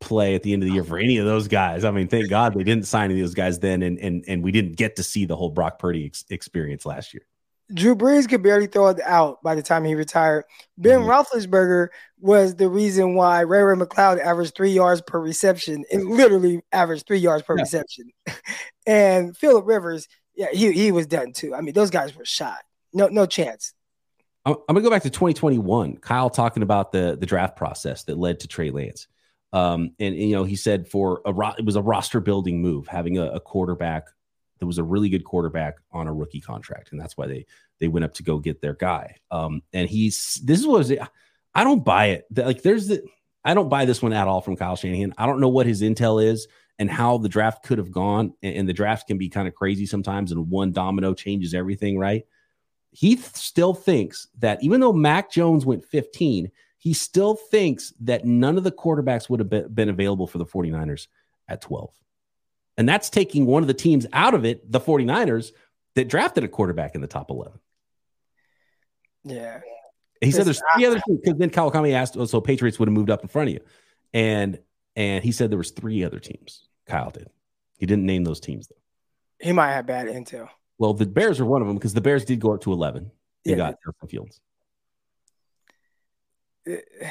play 0.00 0.34
at 0.34 0.42
the 0.42 0.52
end 0.52 0.62
of 0.62 0.68
the 0.68 0.74
year 0.74 0.84
for 0.84 0.98
any 0.98 1.16
of 1.16 1.24
those 1.24 1.48
guys. 1.48 1.84
I 1.84 1.90
mean, 1.90 2.08
thank 2.08 2.28
God 2.28 2.54
they 2.54 2.64
didn't 2.64 2.86
sign 2.86 3.10
any 3.10 3.20
of 3.20 3.26
those 3.26 3.34
guys 3.34 3.58
then, 3.60 3.82
and 3.82 3.98
and 3.98 4.24
and 4.28 4.42
we 4.42 4.52
didn't 4.52 4.76
get 4.76 4.96
to 4.96 5.02
see 5.02 5.24
the 5.24 5.36
whole 5.36 5.50
Brock 5.50 5.78
Purdy 5.78 6.06
ex- 6.06 6.24
experience 6.28 6.84
last 6.84 7.14
year. 7.14 7.22
Drew 7.72 7.96
Brees 7.96 8.28
could 8.28 8.42
barely 8.42 8.66
throw 8.66 8.88
it 8.88 9.00
out 9.00 9.42
by 9.42 9.54
the 9.54 9.62
time 9.62 9.84
he 9.84 9.94
retired. 9.94 10.44
Ben 10.76 11.00
mm-hmm. 11.00 11.10
Roethlisberger 11.10 11.88
was 12.20 12.56
the 12.56 12.68
reason 12.68 13.14
why 13.14 13.40
Ray 13.40 13.62
Ray 13.62 13.76
McCloud 13.76 14.20
averaged 14.20 14.54
three 14.54 14.72
yards 14.72 15.00
per 15.00 15.18
reception 15.18 15.84
and 15.90 16.04
literally 16.08 16.62
averaged 16.72 17.06
three 17.06 17.18
yards 17.18 17.42
per 17.42 17.56
yeah. 17.56 17.62
reception. 17.62 18.10
and 18.86 19.36
Philip 19.36 19.66
Rivers, 19.66 20.08
yeah, 20.34 20.48
he, 20.52 20.72
he 20.72 20.92
was 20.92 21.06
done 21.06 21.32
too. 21.32 21.54
I 21.54 21.62
mean, 21.62 21.74
those 21.74 21.90
guys 21.90 22.14
were 22.14 22.24
shot. 22.24 22.58
No, 22.92 23.08
no 23.08 23.24
chance. 23.24 23.72
I'm, 24.44 24.56
I'm 24.68 24.74
gonna 24.74 24.82
go 24.82 24.90
back 24.90 25.02
to 25.02 25.10
2021. 25.10 25.96
Kyle 25.98 26.28
talking 26.28 26.62
about 26.62 26.92
the 26.92 27.16
the 27.18 27.26
draft 27.26 27.56
process 27.56 28.04
that 28.04 28.18
led 28.18 28.40
to 28.40 28.48
Trey 28.48 28.70
Lance. 28.70 29.08
Um, 29.54 29.92
and, 30.00 30.14
and, 30.14 30.30
you 30.30 30.34
know, 30.34 30.44
he 30.44 30.56
said 30.56 30.88
for 30.88 31.22
a 31.24 31.32
ro- 31.32 31.54
it 31.56 31.64
was 31.64 31.76
a 31.76 31.82
roster 31.82 32.20
building 32.20 32.60
move, 32.60 32.88
having 32.88 33.18
a, 33.18 33.26
a 33.26 33.40
quarterback 33.40 34.08
that 34.64 34.66
was 34.66 34.78
a 34.78 34.84
really 34.84 35.10
good 35.10 35.24
quarterback 35.24 35.76
on 35.92 36.06
a 36.06 36.12
rookie 36.12 36.40
contract, 36.40 36.90
and 36.90 37.00
that's 37.00 37.18
why 37.18 37.26
they 37.26 37.46
they 37.80 37.88
went 37.88 38.04
up 38.04 38.14
to 38.14 38.22
go 38.22 38.38
get 38.38 38.62
their 38.62 38.72
guy. 38.72 39.16
Um, 39.30 39.62
and 39.74 39.88
he's 39.88 40.40
this 40.42 40.64
was 40.64 40.90
I 41.54 41.64
don't 41.64 41.84
buy 41.84 42.06
it. 42.06 42.26
Like 42.34 42.62
there's 42.62 42.88
the 42.88 43.04
I 43.44 43.52
don't 43.52 43.68
buy 43.68 43.84
this 43.84 44.00
one 44.00 44.14
at 44.14 44.26
all 44.26 44.40
from 44.40 44.56
Kyle 44.56 44.74
Shanahan. 44.74 45.12
I 45.18 45.26
don't 45.26 45.40
know 45.40 45.50
what 45.50 45.66
his 45.66 45.82
intel 45.82 46.24
is 46.24 46.48
and 46.78 46.90
how 46.90 47.18
the 47.18 47.28
draft 47.28 47.62
could 47.62 47.76
have 47.76 47.92
gone. 47.92 48.32
And, 48.42 48.56
and 48.56 48.68
the 48.68 48.72
draft 48.72 49.06
can 49.06 49.18
be 49.18 49.28
kind 49.28 49.46
of 49.46 49.54
crazy 49.54 49.84
sometimes, 49.84 50.32
and 50.32 50.48
one 50.48 50.72
domino 50.72 51.12
changes 51.12 51.52
everything, 51.52 51.98
right? 51.98 52.24
He 52.90 53.16
th- 53.16 53.34
still 53.34 53.74
thinks 53.74 54.28
that 54.38 54.62
even 54.62 54.80
though 54.80 54.94
Mac 54.94 55.30
Jones 55.30 55.66
went 55.66 55.84
15, 55.84 56.50
he 56.78 56.94
still 56.94 57.34
thinks 57.34 57.92
that 58.00 58.24
none 58.24 58.56
of 58.56 58.64
the 58.64 58.72
quarterbacks 58.72 59.28
would 59.28 59.40
have 59.40 59.50
been, 59.50 59.68
been 59.68 59.88
available 59.90 60.26
for 60.26 60.38
the 60.38 60.46
49ers 60.46 61.08
at 61.48 61.60
12. 61.60 61.90
And 62.76 62.88
that's 62.88 63.08
taking 63.10 63.46
one 63.46 63.62
of 63.62 63.66
the 63.66 63.74
teams 63.74 64.06
out 64.12 64.34
of 64.34 64.44
it, 64.44 64.70
the 64.70 64.80
49ers, 64.80 65.52
that 65.94 66.08
drafted 66.08 66.44
a 66.44 66.48
quarterback 66.48 66.94
in 66.94 67.00
the 67.00 67.06
top 67.06 67.30
11. 67.30 67.58
Yeah. 69.24 69.60
He 70.20 70.30
said 70.30 70.46
there's 70.46 70.62
three 70.74 70.86
other 70.86 71.00
teams 71.06 71.20
because 71.22 71.38
then 71.38 71.50
Kawakami 71.50 71.92
asked, 71.92 72.16
oh, 72.16 72.24
so 72.24 72.40
Patriots 72.40 72.78
would 72.78 72.88
have 72.88 72.94
moved 72.94 73.10
up 73.10 73.22
in 73.22 73.28
front 73.28 73.48
of 73.48 73.54
you. 73.54 73.60
And 74.12 74.58
and 74.96 75.24
he 75.24 75.32
said 75.32 75.50
there 75.50 75.58
was 75.58 75.72
three 75.72 76.04
other 76.04 76.20
teams. 76.20 76.68
Kyle 76.86 77.10
did. 77.10 77.28
He 77.78 77.86
didn't 77.86 78.06
name 78.06 78.24
those 78.24 78.40
teams 78.40 78.68
though. 78.68 78.76
He 79.40 79.52
might 79.52 79.72
have 79.72 79.86
bad 79.86 80.06
intel. 80.06 80.48
Well, 80.78 80.94
the 80.94 81.06
Bears 81.06 81.40
are 81.40 81.44
one 81.44 81.62
of 81.62 81.68
them 81.68 81.76
because 81.76 81.94
the 81.94 82.00
Bears 82.00 82.24
did 82.24 82.40
go 82.40 82.54
up 82.54 82.62
to 82.62 82.72
eleven. 82.72 83.10
They 83.44 83.52
yeah. 83.52 83.56
got 83.56 83.78
Justin 83.84 84.08
Fields. 84.08 84.40
Eh, 86.66 86.76
eh. 87.00 87.10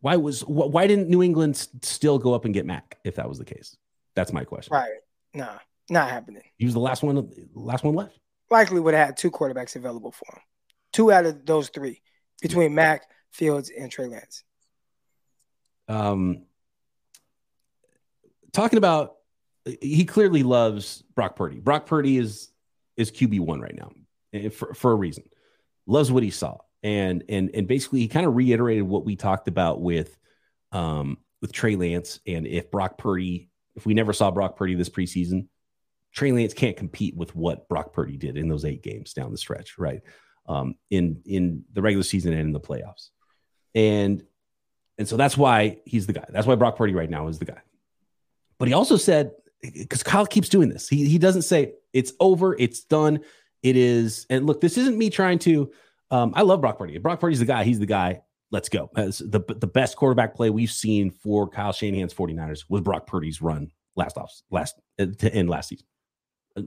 why 0.00 0.16
was 0.16 0.42
why 0.42 0.86
didn't 0.86 1.08
New 1.08 1.22
England 1.22 1.56
still 1.82 2.18
go 2.18 2.34
up 2.34 2.44
and 2.44 2.54
get 2.54 2.66
Mac 2.66 2.98
if 3.04 3.16
that 3.16 3.28
was 3.28 3.38
the 3.38 3.44
case? 3.44 3.76
That's 4.18 4.32
my 4.32 4.42
question. 4.42 4.74
Right. 4.74 4.98
Nah, 5.32 5.58
not 5.88 6.10
happening. 6.10 6.42
He 6.56 6.64
was 6.64 6.74
the 6.74 6.80
last 6.80 7.04
one. 7.04 7.30
Last 7.54 7.84
one 7.84 7.94
left. 7.94 8.18
Likely 8.50 8.80
would 8.80 8.94
have 8.94 9.06
had 9.06 9.16
two 9.16 9.30
quarterbacks 9.30 9.76
available 9.76 10.10
for 10.10 10.26
him. 10.34 10.42
Two 10.92 11.12
out 11.12 11.24
of 11.24 11.46
those 11.46 11.68
three 11.68 12.02
between 12.42 12.74
Mac, 12.74 13.02
Fields, 13.30 13.70
and 13.70 13.92
Trey 13.92 14.08
Lance. 14.08 14.42
Um, 15.86 16.46
talking 18.52 18.78
about 18.78 19.14
he 19.80 20.04
clearly 20.04 20.42
loves 20.42 21.04
Brock 21.14 21.36
Purdy. 21.36 21.60
Brock 21.60 21.86
Purdy 21.86 22.18
is 22.18 22.50
is 22.96 23.12
QB 23.12 23.38
one 23.38 23.60
right 23.60 23.76
now 23.76 23.92
eh, 24.32 24.48
for 24.48 24.74
for 24.74 24.90
a 24.90 24.96
reason. 24.96 25.22
Loves 25.86 26.10
what 26.10 26.24
he 26.24 26.30
saw, 26.30 26.56
and 26.82 27.22
and 27.28 27.50
and 27.54 27.68
basically 27.68 28.00
he 28.00 28.08
kind 28.08 28.26
of 28.26 28.34
reiterated 28.34 28.82
what 28.82 29.04
we 29.04 29.14
talked 29.14 29.46
about 29.46 29.80
with 29.80 30.18
um 30.72 31.18
with 31.40 31.52
Trey 31.52 31.76
Lance, 31.76 32.20
and 32.26 32.46
if 32.46 32.70
Brock 32.70 32.98
Purdy, 32.98 33.47
if 33.78 33.86
we 33.86 33.94
never 33.94 34.12
saw 34.12 34.30
Brock 34.30 34.56
Purdy 34.56 34.74
this 34.74 34.88
preseason, 34.88 35.46
Trey 36.12 36.32
Lance 36.32 36.52
can't 36.52 36.76
compete 36.76 37.16
with 37.16 37.34
what 37.36 37.68
Brock 37.68 37.92
Purdy 37.92 38.16
did 38.16 38.36
in 38.36 38.48
those 38.48 38.64
eight 38.64 38.82
games 38.82 39.12
down 39.12 39.30
the 39.30 39.38
stretch, 39.38 39.78
right? 39.78 40.02
Um, 40.46 40.74
in 40.90 41.22
in 41.24 41.64
the 41.72 41.80
regular 41.80 42.02
season 42.02 42.32
and 42.32 42.42
in 42.42 42.52
the 42.52 42.60
playoffs, 42.60 43.10
and 43.74 44.24
and 44.98 45.06
so 45.06 45.16
that's 45.16 45.36
why 45.36 45.78
he's 45.84 46.06
the 46.06 46.12
guy. 46.12 46.24
That's 46.28 46.46
why 46.46 46.56
Brock 46.56 46.76
Purdy 46.76 46.92
right 46.92 47.08
now 47.08 47.28
is 47.28 47.38
the 47.38 47.44
guy. 47.44 47.60
But 48.58 48.66
he 48.66 48.74
also 48.74 48.96
said 48.96 49.32
because 49.60 50.02
Kyle 50.02 50.26
keeps 50.26 50.48
doing 50.48 50.68
this. 50.68 50.88
He 50.88 51.08
he 51.08 51.18
doesn't 51.18 51.42
say 51.42 51.74
it's 51.92 52.12
over, 52.18 52.56
it's 52.58 52.80
done, 52.80 53.20
it 53.62 53.76
is. 53.76 54.26
And 54.28 54.46
look, 54.46 54.60
this 54.60 54.76
isn't 54.76 54.98
me 54.98 55.10
trying 55.10 55.38
to. 55.40 55.70
Um, 56.10 56.32
I 56.34 56.42
love 56.42 56.62
Brock 56.62 56.78
Purdy. 56.78 56.98
Brock 56.98 57.20
Purdy's 57.20 57.38
the 57.38 57.44
guy. 57.44 57.64
He's 57.64 57.78
the 57.78 57.86
guy. 57.86 58.22
Let's 58.50 58.68
go. 58.68 58.90
As 58.96 59.18
the 59.18 59.40
the 59.40 59.66
best 59.66 59.96
quarterback 59.96 60.34
play 60.34 60.50
we've 60.50 60.70
seen 60.70 61.10
for 61.10 61.48
Kyle 61.48 61.72
Shanahan's 61.72 62.14
49ers 62.14 62.64
was 62.68 62.80
Brock 62.80 63.06
Purdy's 63.06 63.42
run 63.42 63.70
last 63.94 64.16
off 64.16 64.32
last 64.50 64.76
uh, 64.98 65.06
to 65.18 65.32
end 65.34 65.50
last 65.50 65.68
season. 65.68 65.86
Uh, 66.56 66.62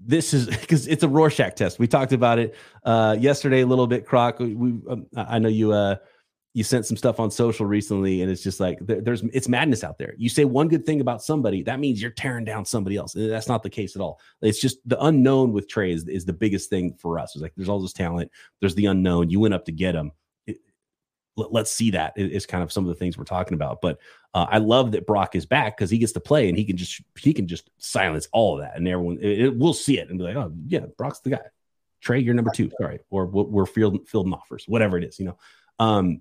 this 0.00 0.32
is 0.32 0.46
because 0.60 0.86
it's 0.86 1.02
a 1.02 1.08
Rorschach 1.08 1.54
test. 1.54 1.78
We 1.78 1.86
talked 1.86 2.12
about 2.12 2.38
it 2.38 2.54
uh, 2.84 3.16
yesterday 3.18 3.60
a 3.60 3.66
little 3.66 3.86
bit, 3.86 4.06
Croc. 4.06 4.38
We, 4.38 4.80
um, 4.88 5.06
I 5.16 5.38
know 5.38 5.48
you 5.48 5.72
uh, 5.72 5.96
you 6.54 6.64
sent 6.64 6.86
some 6.86 6.96
stuff 6.96 7.20
on 7.20 7.30
social 7.30 7.66
recently 7.66 8.22
and 8.22 8.30
it's 8.30 8.42
just 8.42 8.58
like 8.58 8.78
there, 8.80 9.00
there's 9.00 9.22
it's 9.32 9.48
madness 9.48 9.84
out 9.84 9.98
there. 9.98 10.14
You 10.16 10.28
say 10.28 10.44
one 10.44 10.68
good 10.68 10.86
thing 10.86 11.00
about 11.00 11.22
somebody 11.22 11.62
that 11.64 11.78
means 11.78 12.00
you're 12.00 12.10
tearing 12.10 12.44
down 12.44 12.64
somebody 12.64 12.96
else 12.96 13.14
and 13.14 13.30
that's 13.30 13.48
not 13.48 13.62
the 13.62 13.70
case 13.70 13.94
at 13.96 14.02
all. 14.02 14.18
It's 14.40 14.60
just 14.60 14.78
the 14.88 15.02
unknown 15.04 15.52
with 15.52 15.68
trey 15.68 15.92
is, 15.92 16.08
is 16.08 16.24
the 16.24 16.32
biggest 16.32 16.70
thing 16.70 16.94
for 16.94 17.18
us. 17.18 17.34
It's 17.34 17.42
like 17.42 17.52
there's 17.56 17.68
all 17.68 17.80
this 17.80 17.92
talent 17.92 18.30
there's 18.60 18.74
the 18.74 18.86
unknown 18.86 19.30
you 19.30 19.40
went 19.40 19.54
up 19.54 19.66
to 19.66 19.72
get 19.72 19.94
him. 19.94 20.12
It, 20.46 20.58
let, 21.36 21.62
us 21.62 21.72
see 21.72 21.92
that 21.92 22.14
is 22.16 22.46
kind 22.46 22.62
of 22.62 22.72
some 22.72 22.84
of 22.84 22.88
the 22.88 22.94
things 22.96 23.18
we're 23.18 23.24
talking 23.24 23.54
about. 23.54 23.80
But 23.80 23.98
uh, 24.34 24.46
i 24.50 24.58
love 24.58 24.92
that 24.92 25.06
brock 25.06 25.34
is 25.34 25.46
back 25.46 25.76
because 25.76 25.90
he 25.90 25.98
gets 25.98 26.12
to 26.12 26.20
play 26.20 26.48
and 26.48 26.58
he 26.58 26.64
can 26.64 26.76
just 26.76 27.00
he 27.18 27.32
can 27.32 27.46
just 27.46 27.70
silence 27.78 28.28
all 28.32 28.56
of 28.56 28.60
that 28.60 28.76
and 28.76 28.86
everyone 28.86 29.18
it, 29.22 29.40
it, 29.40 29.56
we'll 29.56 29.72
see 29.72 29.98
it 29.98 30.08
and 30.10 30.18
be 30.18 30.24
like 30.24 30.36
oh 30.36 30.52
yeah 30.66 30.86
brock's 30.96 31.20
the 31.20 31.30
guy. 31.30 31.40
Trey 32.00 32.20
you're 32.20 32.34
number 32.34 32.52
two. 32.54 32.70
Sorry. 32.80 33.00
Or 33.10 33.26
we're 33.26 33.66
field, 33.66 34.08
fielding 34.08 34.32
offers 34.32 34.64
whatever 34.66 34.98
it 34.98 35.04
is 35.04 35.18
you 35.18 35.26
know? 35.26 35.38
Um 35.78 36.20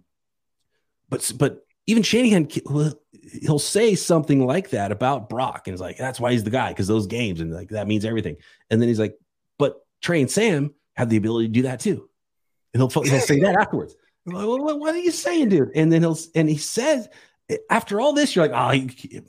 but 1.10 1.32
but 1.38 1.66
even 1.86 2.04
Shanahan 2.04 2.50
he'll 3.42 3.60
say 3.60 3.96
something 3.96 4.46
like 4.46 4.70
that 4.72 4.92
about 4.92 5.30
Brock, 5.30 5.68
and 5.68 5.74
it's 5.74 5.82
like 5.82 5.98
that's 5.98 6.20
why 6.20 6.32
he's 6.32 6.44
the 6.44 6.50
guy 6.50 6.70
because 6.70 6.88
those 6.88 7.08
games 7.08 7.42
and 7.42 7.54
like 7.54 7.70
that 7.70 7.88
means 7.88 8.06
everything. 8.06 8.38
And 8.70 8.82
then 8.82 8.88
he's 8.88 9.00
like, 9.00 9.18
but 9.58 9.86
Trey 10.02 10.22
and 10.22 10.32
Sam 10.32 10.74
have 10.96 11.10
the 11.10 11.18
ability 11.18 11.48
to 11.48 11.54
do 11.54 11.62
that 11.64 11.80
too, 11.80 12.10
and 12.74 12.82
he'll 12.82 13.04
he'll 13.04 13.20
say 13.20 13.40
that 13.42 13.56
afterwards. 13.56 13.96
Like, 14.26 14.46
what, 14.46 14.80
what, 14.80 14.94
are 14.94 15.00
you 15.00 15.12
saying, 15.12 15.50
dude? 15.50 15.72
And 15.74 15.92
then 15.92 16.02
he'll 16.02 16.18
and 16.36 16.50
he 16.50 16.58
says 16.58 17.08
after 17.70 18.02
all 18.02 18.14
this, 18.14 18.36
you're 18.36 18.48
like, 18.48 18.56
oh, 18.56 18.72
he, 18.72 19.22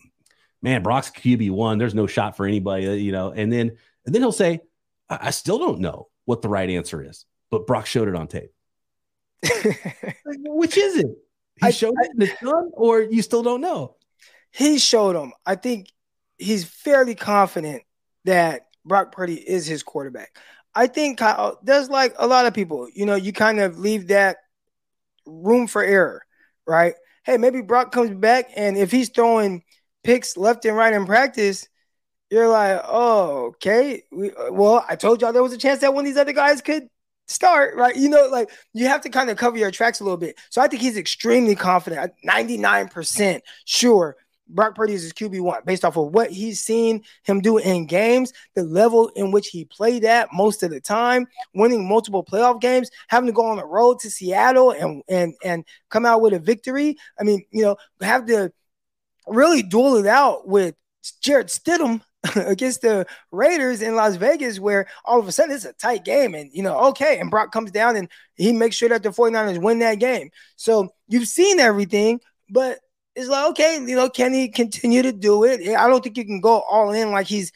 man, 0.62 0.82
Brock's 0.82 1.10
QB 1.10 1.50
one. 1.50 1.78
There's 1.78 1.94
no 1.94 2.06
shot 2.06 2.36
for 2.36 2.46
anybody, 2.46 2.88
uh, 2.88 2.92
you 2.92 3.12
know. 3.12 3.30
And 3.30 3.52
then 3.52 3.76
and 4.06 4.14
then 4.14 4.22
he'll 4.22 4.32
say, 4.32 4.60
I, 5.08 5.18
I 5.22 5.30
still 5.30 5.58
don't 5.58 5.80
know 5.80 6.08
what 6.24 6.42
the 6.42 6.48
right 6.48 6.68
answer 6.68 7.02
is, 7.02 7.24
but 7.50 7.66
Brock 7.66 7.86
showed 7.86 8.08
it 8.08 8.14
on 8.14 8.26
tape. 8.26 8.52
like, 9.64 10.16
which 10.24 10.76
is 10.76 10.96
it? 10.96 11.06
He 11.60 11.66
I, 11.66 11.70
showed 11.70 11.94
it 12.00 12.10
in 12.12 12.18
the 12.18 12.32
sun, 12.42 12.70
or 12.74 13.00
you 13.00 13.22
still 13.22 13.42
don't 13.42 13.60
know? 13.60 13.96
He 14.50 14.78
showed 14.78 15.16
him. 15.16 15.32
I 15.44 15.56
think 15.56 15.92
he's 16.38 16.64
fairly 16.64 17.14
confident 17.14 17.82
that 18.24 18.66
Brock 18.84 19.12
Purdy 19.12 19.34
is 19.34 19.66
his 19.66 19.82
quarterback. 19.82 20.36
I 20.74 20.86
think 20.86 21.18
Kyle, 21.18 21.58
there's 21.62 21.90
like 21.90 22.14
a 22.18 22.26
lot 22.26 22.46
of 22.46 22.54
people, 22.54 22.88
you 22.94 23.06
know, 23.06 23.16
you 23.16 23.32
kind 23.32 23.60
of 23.60 23.78
leave 23.78 24.08
that 24.08 24.36
room 25.26 25.66
for 25.66 25.82
error, 25.82 26.22
right? 26.66 26.94
Hey, 27.24 27.36
maybe 27.36 27.60
Brock 27.60 27.92
comes 27.92 28.14
back, 28.14 28.50
and 28.56 28.76
if 28.76 28.90
he's 28.90 29.10
throwing 29.10 29.62
picks 30.04 30.36
left 30.36 30.64
and 30.64 30.76
right 30.76 30.92
in 30.92 31.04
practice, 31.04 31.68
you're 32.30 32.48
like, 32.48 32.80
oh, 32.86 33.46
okay. 33.46 34.02
We, 34.12 34.32
uh, 34.32 34.52
well, 34.52 34.84
I 34.88 34.96
told 34.96 35.20
y'all 35.20 35.32
there 35.32 35.42
was 35.42 35.52
a 35.52 35.58
chance 35.58 35.80
that 35.80 35.94
one 35.94 36.04
of 36.04 36.10
these 36.10 36.18
other 36.18 36.32
guys 36.32 36.60
could 36.60 36.88
start, 37.28 37.76
right? 37.76 37.94
You 37.94 38.08
know, 38.08 38.28
like 38.28 38.50
you 38.72 38.86
have 38.88 39.02
to 39.02 39.10
kind 39.10 39.30
of 39.30 39.36
cover 39.36 39.56
your 39.56 39.70
tracks 39.70 40.00
a 40.00 40.04
little 40.04 40.16
bit. 40.16 40.38
So 40.50 40.60
I 40.60 40.68
think 40.68 40.82
he's 40.82 40.96
extremely 40.96 41.54
confident, 41.54 42.00
uh, 42.00 42.30
99% 42.30 43.40
sure 43.64 44.16
Brock 44.48 44.74
Purdy 44.74 44.94
is 44.94 45.02
his 45.02 45.12
QB1 45.12 45.64
based 45.64 45.84
off 45.84 45.96
of 45.96 46.12
what 46.12 46.30
he's 46.30 46.60
seen 46.60 47.02
him 47.24 47.40
do 47.40 47.58
in 47.58 47.86
games, 47.86 48.32
the 48.54 48.62
level 48.62 49.08
in 49.08 49.30
which 49.30 49.48
he 49.48 49.64
played 49.64 50.04
at 50.04 50.28
most 50.32 50.62
of 50.62 50.70
the 50.70 50.80
time, 50.80 51.26
winning 51.54 51.86
multiple 51.86 52.24
playoff 52.24 52.60
games, 52.60 52.90
having 53.08 53.26
to 53.26 53.32
go 53.32 53.46
on 53.46 53.58
the 53.58 53.66
road 53.66 53.98
to 54.00 54.10
Seattle 54.10 54.70
and 54.70 55.02
and 55.08 55.34
and 55.44 55.64
come 55.90 56.06
out 56.06 56.20
with 56.22 56.32
a 56.32 56.38
victory. 56.38 56.96
I 57.20 57.24
mean, 57.24 57.44
you 57.50 57.62
know, 57.62 57.76
have 58.00 58.26
to 58.26 58.52
really 59.26 59.62
duel 59.62 59.96
it 59.96 60.06
out 60.06 60.48
with 60.48 60.74
Jarrett 61.20 61.48
Stidham 61.48 62.00
against 62.36 62.82
the 62.82 63.06
Raiders 63.30 63.82
in 63.82 63.94
Las 63.94 64.16
Vegas, 64.16 64.58
where 64.58 64.86
all 65.04 65.18
of 65.20 65.28
a 65.28 65.32
sudden 65.32 65.54
it's 65.54 65.64
a 65.64 65.72
tight 65.72 66.04
game. 66.04 66.34
And, 66.34 66.50
you 66.52 66.62
know, 66.62 66.78
okay. 66.88 67.18
And 67.18 67.30
Brock 67.30 67.52
comes 67.52 67.70
down 67.70 67.96
and 67.96 68.08
he 68.34 68.52
makes 68.52 68.76
sure 68.76 68.88
that 68.88 69.02
the 69.02 69.10
49ers 69.10 69.62
win 69.62 69.78
that 69.80 69.96
game. 69.96 70.30
So 70.56 70.90
you've 71.06 71.28
seen 71.28 71.60
everything, 71.60 72.20
but 72.50 72.78
it's 73.14 73.28
like, 73.28 73.50
okay, 73.50 73.74
you 73.80 73.96
know, 73.96 74.08
can 74.08 74.32
he 74.32 74.48
continue 74.48 75.02
to 75.02 75.12
do 75.12 75.44
it? 75.44 75.60
I 75.76 75.88
don't 75.88 76.02
think 76.02 76.16
you 76.16 76.24
can 76.24 76.40
go 76.40 76.60
all 76.60 76.92
in 76.92 77.10
like 77.10 77.26
he's, 77.26 77.52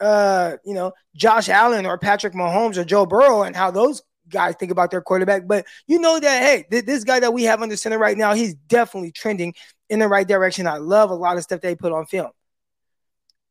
uh, 0.00 0.56
you 0.64 0.74
know, 0.74 0.92
Josh 1.14 1.48
Allen 1.48 1.86
or 1.86 1.98
Patrick 1.98 2.32
Mahomes 2.32 2.76
or 2.76 2.84
Joe 2.84 3.06
Burrow 3.06 3.42
and 3.42 3.54
how 3.54 3.70
those 3.70 4.02
guys 4.28 4.54
think 4.58 4.70
about 4.70 4.90
their 4.90 5.02
quarterback. 5.02 5.46
But 5.46 5.66
you 5.86 5.98
know 5.98 6.18
that, 6.18 6.42
hey, 6.42 6.64
th- 6.70 6.84
this 6.84 7.04
guy 7.04 7.20
that 7.20 7.34
we 7.34 7.44
have 7.44 7.60
under 7.60 7.76
center 7.76 7.98
right 7.98 8.16
now, 8.16 8.34
he's 8.34 8.54
definitely 8.54 9.12
trending 9.12 9.54
in 9.88 9.98
the 9.98 10.08
right 10.08 10.26
direction. 10.26 10.66
I 10.66 10.78
love 10.78 11.10
a 11.10 11.14
lot 11.14 11.36
of 11.36 11.42
stuff 11.42 11.60
they 11.60 11.74
put 11.74 11.92
on 11.92 12.06
film. 12.06 12.30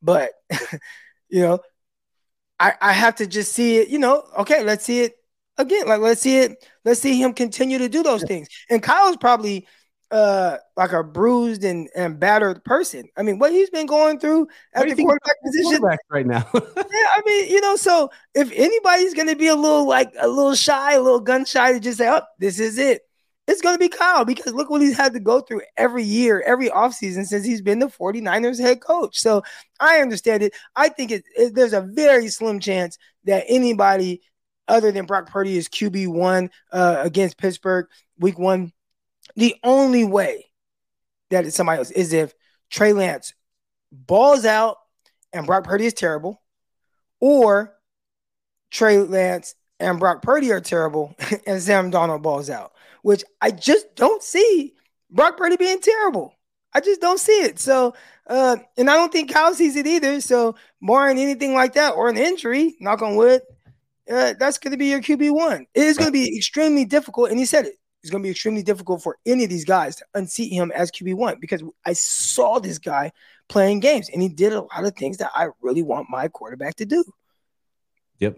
But 0.01 0.31
you 1.29 1.41
know, 1.41 1.59
I 2.59 2.73
I 2.81 2.93
have 2.93 3.15
to 3.15 3.27
just 3.27 3.53
see 3.53 3.77
it. 3.77 3.89
You 3.89 3.99
know, 3.99 4.23
okay, 4.39 4.63
let's 4.63 4.85
see 4.85 5.01
it 5.01 5.15
again. 5.57 5.87
Like 5.87 6.01
let's 6.01 6.21
see 6.21 6.39
it. 6.39 6.65
Let's 6.85 7.01
see 7.01 7.21
him 7.21 7.33
continue 7.33 7.77
to 7.79 7.89
do 7.89 8.03
those 8.03 8.23
things. 8.23 8.47
And 8.69 8.81
Kyle's 8.81 9.17
probably 9.17 9.67
uh 10.11 10.57
like 10.75 10.91
a 10.91 11.03
bruised 11.03 11.63
and, 11.63 11.87
and 11.95 12.19
battered 12.19 12.63
person. 12.63 13.07
I 13.15 13.23
mean, 13.23 13.37
what 13.37 13.51
he's 13.51 13.69
been 13.69 13.85
going 13.85 14.19
through 14.19 14.47
at 14.73 14.87
the 14.87 14.95
quarterback 14.95 15.35
position 15.45 15.79
quarterback 15.79 15.99
right 16.09 16.25
now. 16.25 16.49
yeah, 16.53 16.61
I 16.75 17.21
mean, 17.25 17.49
you 17.49 17.61
know, 17.61 17.75
so 17.75 18.09
if 18.33 18.51
anybody's 18.53 19.13
gonna 19.13 19.35
be 19.35 19.47
a 19.47 19.55
little 19.55 19.87
like 19.87 20.11
a 20.19 20.27
little 20.27 20.55
shy, 20.55 20.93
a 20.93 21.01
little 21.01 21.19
gun 21.19 21.45
shy 21.45 21.73
to 21.73 21.79
just 21.79 21.99
say, 21.99 22.09
Oh, 22.09 22.21
this 22.39 22.59
is 22.59 22.77
it 22.77 23.03
it's 23.49 23.61
going 23.61 23.73
to 23.73 23.79
be 23.79 23.89
Kyle 23.89 24.25
because 24.25 24.53
look 24.53 24.69
what 24.69 24.81
he's 24.81 24.95
had 24.95 25.13
to 25.13 25.19
go 25.19 25.41
through 25.41 25.61
every 25.75 26.03
year, 26.03 26.43
every 26.45 26.69
offseason 26.69 27.25
since 27.25 27.43
he's 27.43 27.63
been 27.63 27.79
the 27.79 27.87
49ers 27.87 28.59
head 28.59 28.79
coach. 28.79 29.17
So 29.17 29.41
I 29.79 30.01
understand 30.01 30.43
it. 30.43 30.53
I 30.75 30.89
think 30.89 31.09
it, 31.09 31.23
it, 31.35 31.55
there's 31.55 31.73
a 31.73 31.81
very 31.81 32.27
slim 32.27 32.59
chance 32.59 32.99
that 33.23 33.45
anybody 33.47 34.21
other 34.67 34.91
than 34.91 35.07
Brock 35.07 35.31
Purdy 35.31 35.57
is 35.57 35.67
QB1 35.67 36.51
uh, 36.71 36.97
against 36.99 37.39
Pittsburgh 37.39 37.87
week 38.19 38.37
one. 38.37 38.71
The 39.35 39.55
only 39.63 40.03
way 40.03 40.51
that 41.31 41.45
it's 41.45 41.55
somebody 41.55 41.79
else 41.79 41.89
is 41.89 42.13
if 42.13 42.35
Trey 42.69 42.93
Lance 42.93 43.33
balls 43.91 44.45
out 44.45 44.77
and 45.33 45.47
Brock 45.47 45.63
Purdy 45.63 45.87
is 45.87 45.95
terrible, 45.95 46.39
or 47.19 47.75
Trey 48.69 48.99
Lance 48.99 49.55
and 49.79 49.97
Brock 49.97 50.21
Purdy 50.21 50.51
are 50.51 50.61
terrible 50.61 51.15
and 51.47 51.59
Sam 51.59 51.91
Darnold 51.91 52.21
balls 52.21 52.51
out 52.51 52.73
which 53.01 53.23
I 53.41 53.51
just 53.51 53.95
don't 53.95 54.23
see 54.23 54.75
Brock 55.09 55.37
Purdy 55.37 55.57
being 55.57 55.79
terrible. 55.79 56.33
I 56.73 56.81
just 56.81 57.01
don't 57.01 57.19
see 57.19 57.41
it. 57.43 57.59
So, 57.59 57.95
uh, 58.27 58.57
and 58.77 58.89
I 58.89 58.95
don't 58.95 59.11
think 59.11 59.33
Kyle 59.33 59.53
sees 59.53 59.75
it 59.75 59.87
either. 59.87 60.21
So, 60.21 60.55
barring 60.81 61.17
anything 61.17 61.55
like 61.55 61.73
that 61.73 61.95
or 61.95 62.09
an 62.09 62.17
injury, 62.17 62.75
knock 62.79 63.01
on 63.01 63.15
wood, 63.15 63.41
uh, 64.11 64.33
that's 64.39 64.59
going 64.59 64.71
to 64.71 64.77
be 64.77 64.87
your 64.87 65.01
QB 65.01 65.31
one. 65.31 65.65
It 65.73 65.83
is 65.83 65.97
going 65.97 66.09
to 66.09 66.13
be 66.13 66.37
extremely 66.37 66.85
difficult. 66.85 67.31
And 67.31 67.39
he 67.39 67.45
said 67.45 67.65
it 67.65 67.79
it's 68.01 68.11
going 68.11 68.23
to 68.23 68.27
be 68.27 68.31
extremely 68.31 68.63
difficult 68.63 69.03
for 69.03 69.17
any 69.25 69.43
of 69.43 69.49
these 69.49 69.65
guys 69.65 69.97
to 69.97 70.05
unseat 70.13 70.53
him 70.53 70.71
as 70.73 70.91
QB1 70.91 71.39
because 71.39 71.63
I 71.85 71.93
saw 71.93 72.59
this 72.59 72.77
guy 72.77 73.11
playing 73.49 73.81
games 73.81 74.09
and 74.09 74.21
he 74.21 74.29
did 74.29 74.53
a 74.53 74.61
lot 74.61 74.85
of 74.85 74.95
things 74.95 75.17
that 75.17 75.31
I 75.35 75.49
really 75.61 75.81
want 75.81 76.09
my 76.09 76.27
quarterback 76.27 76.75
to 76.75 76.85
do. 76.85 77.03
Yep. 78.19 78.37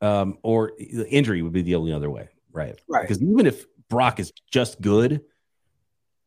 Um, 0.00 0.38
or 0.42 0.72
the 0.78 1.08
injury 1.10 1.42
would 1.42 1.52
be 1.52 1.62
the 1.62 1.74
only 1.74 1.92
other 1.92 2.10
way, 2.10 2.28
right? 2.52 2.78
Right. 2.88 3.02
Because 3.02 3.22
even 3.22 3.46
if 3.46 3.66
Brock 3.88 4.20
is 4.20 4.32
just 4.50 4.80
good 4.80 5.22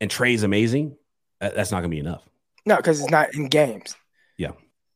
and 0.02 0.10
Trey's 0.10 0.44
amazing, 0.44 0.96
that's 1.40 1.72
not 1.72 1.82
going 1.82 1.90
to 1.92 1.96
be 1.96 2.00
enough. 2.00 2.24
No, 2.66 2.78
because 2.78 3.02
it's 3.02 3.12
not 3.12 3.34
in 3.34 3.48
games. 3.48 3.96
Yeah. 4.38 4.52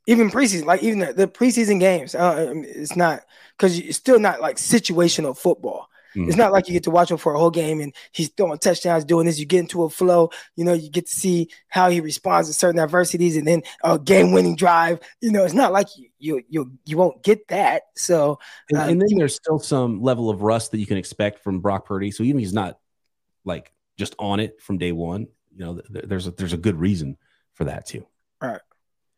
Even 0.06 0.30
preseason, 0.30 0.66
like 0.66 0.84
even 0.84 1.00
the, 1.00 1.14
the 1.14 1.28
preseason 1.28 1.80
games, 1.80 2.16
uh, 2.16 2.54
it's 2.56 2.96
not 2.96 3.24
because 3.58 3.78
it's 3.78 3.98
still 3.98 4.20
not 4.20 4.40
like 4.40 4.56
situational 4.56 5.38
football. 5.38 5.90
Mm-hmm. 6.18 6.30
It's 6.30 6.38
not 6.38 6.52
like 6.52 6.68
you 6.68 6.74
get 6.74 6.84
to 6.84 6.92
watch 6.92 7.12
him 7.12 7.18
for 7.18 7.34
a 7.34 7.40
whole 7.40 7.52
game 7.52 7.80
and 7.80 7.94
he's 8.12 8.30
throwing 8.30 8.58
touchdowns, 8.58 9.06
doing 9.06 9.26
this. 9.26 9.40
You 9.40 9.46
get 9.46 9.60
into 9.60 9.84
a 9.84 9.90
flow. 9.90 10.32
You 10.56 10.66
know, 10.66 10.74
you 10.74 10.90
get 10.90 11.06
to 11.06 11.16
see 11.16 11.50
how 11.68 11.90
he 11.90 12.02
responds 12.02 12.48
to 12.48 12.54
certain 12.54 12.80
adversities, 12.80 13.38
and 13.38 13.48
then 13.48 13.62
a 13.84 14.00
game-winning 14.00 14.56
drive. 14.56 15.00
You 15.22 15.32
know, 15.32 15.46
it's 15.46 15.54
not 15.54 15.72
like 15.72 15.88
you 15.96 16.10
you 16.20 16.44
you, 16.50 16.72
you 16.86 16.98
won't 16.98 17.24
get 17.24 17.48
that. 17.50 17.84
So, 17.96 18.40
and, 18.70 18.80
uh, 18.80 18.84
and 18.84 19.02
then 19.02 19.18
there's 19.18 19.36
still 19.36 19.60
some 19.60 20.02
level 20.02 20.30
of 20.30 20.42
rust 20.42 20.72
that 20.72 20.80
you 20.80 20.86
can 20.86 20.98
expect 20.98 21.44
from 21.44 21.60
Brock 21.60 21.86
Purdy. 21.86 22.12
So 22.12 22.24
even 22.24 22.40
if 22.40 22.44
he's 22.44 22.54
not 22.54 22.80
like 23.46 23.72
just 23.98 24.16
on 24.20 24.40
it 24.40 24.62
from 24.62 24.78
day 24.78 24.92
one. 24.92 25.28
You 25.56 25.66
know, 25.66 25.82
there's 25.90 26.28
a, 26.28 26.32
there's 26.32 26.54
a 26.54 26.58
good 26.58 26.80
reason 26.80 27.18
for 27.56 27.64
that 27.64 27.88
too. 27.88 28.06
All 28.42 28.50
right. 28.50 28.62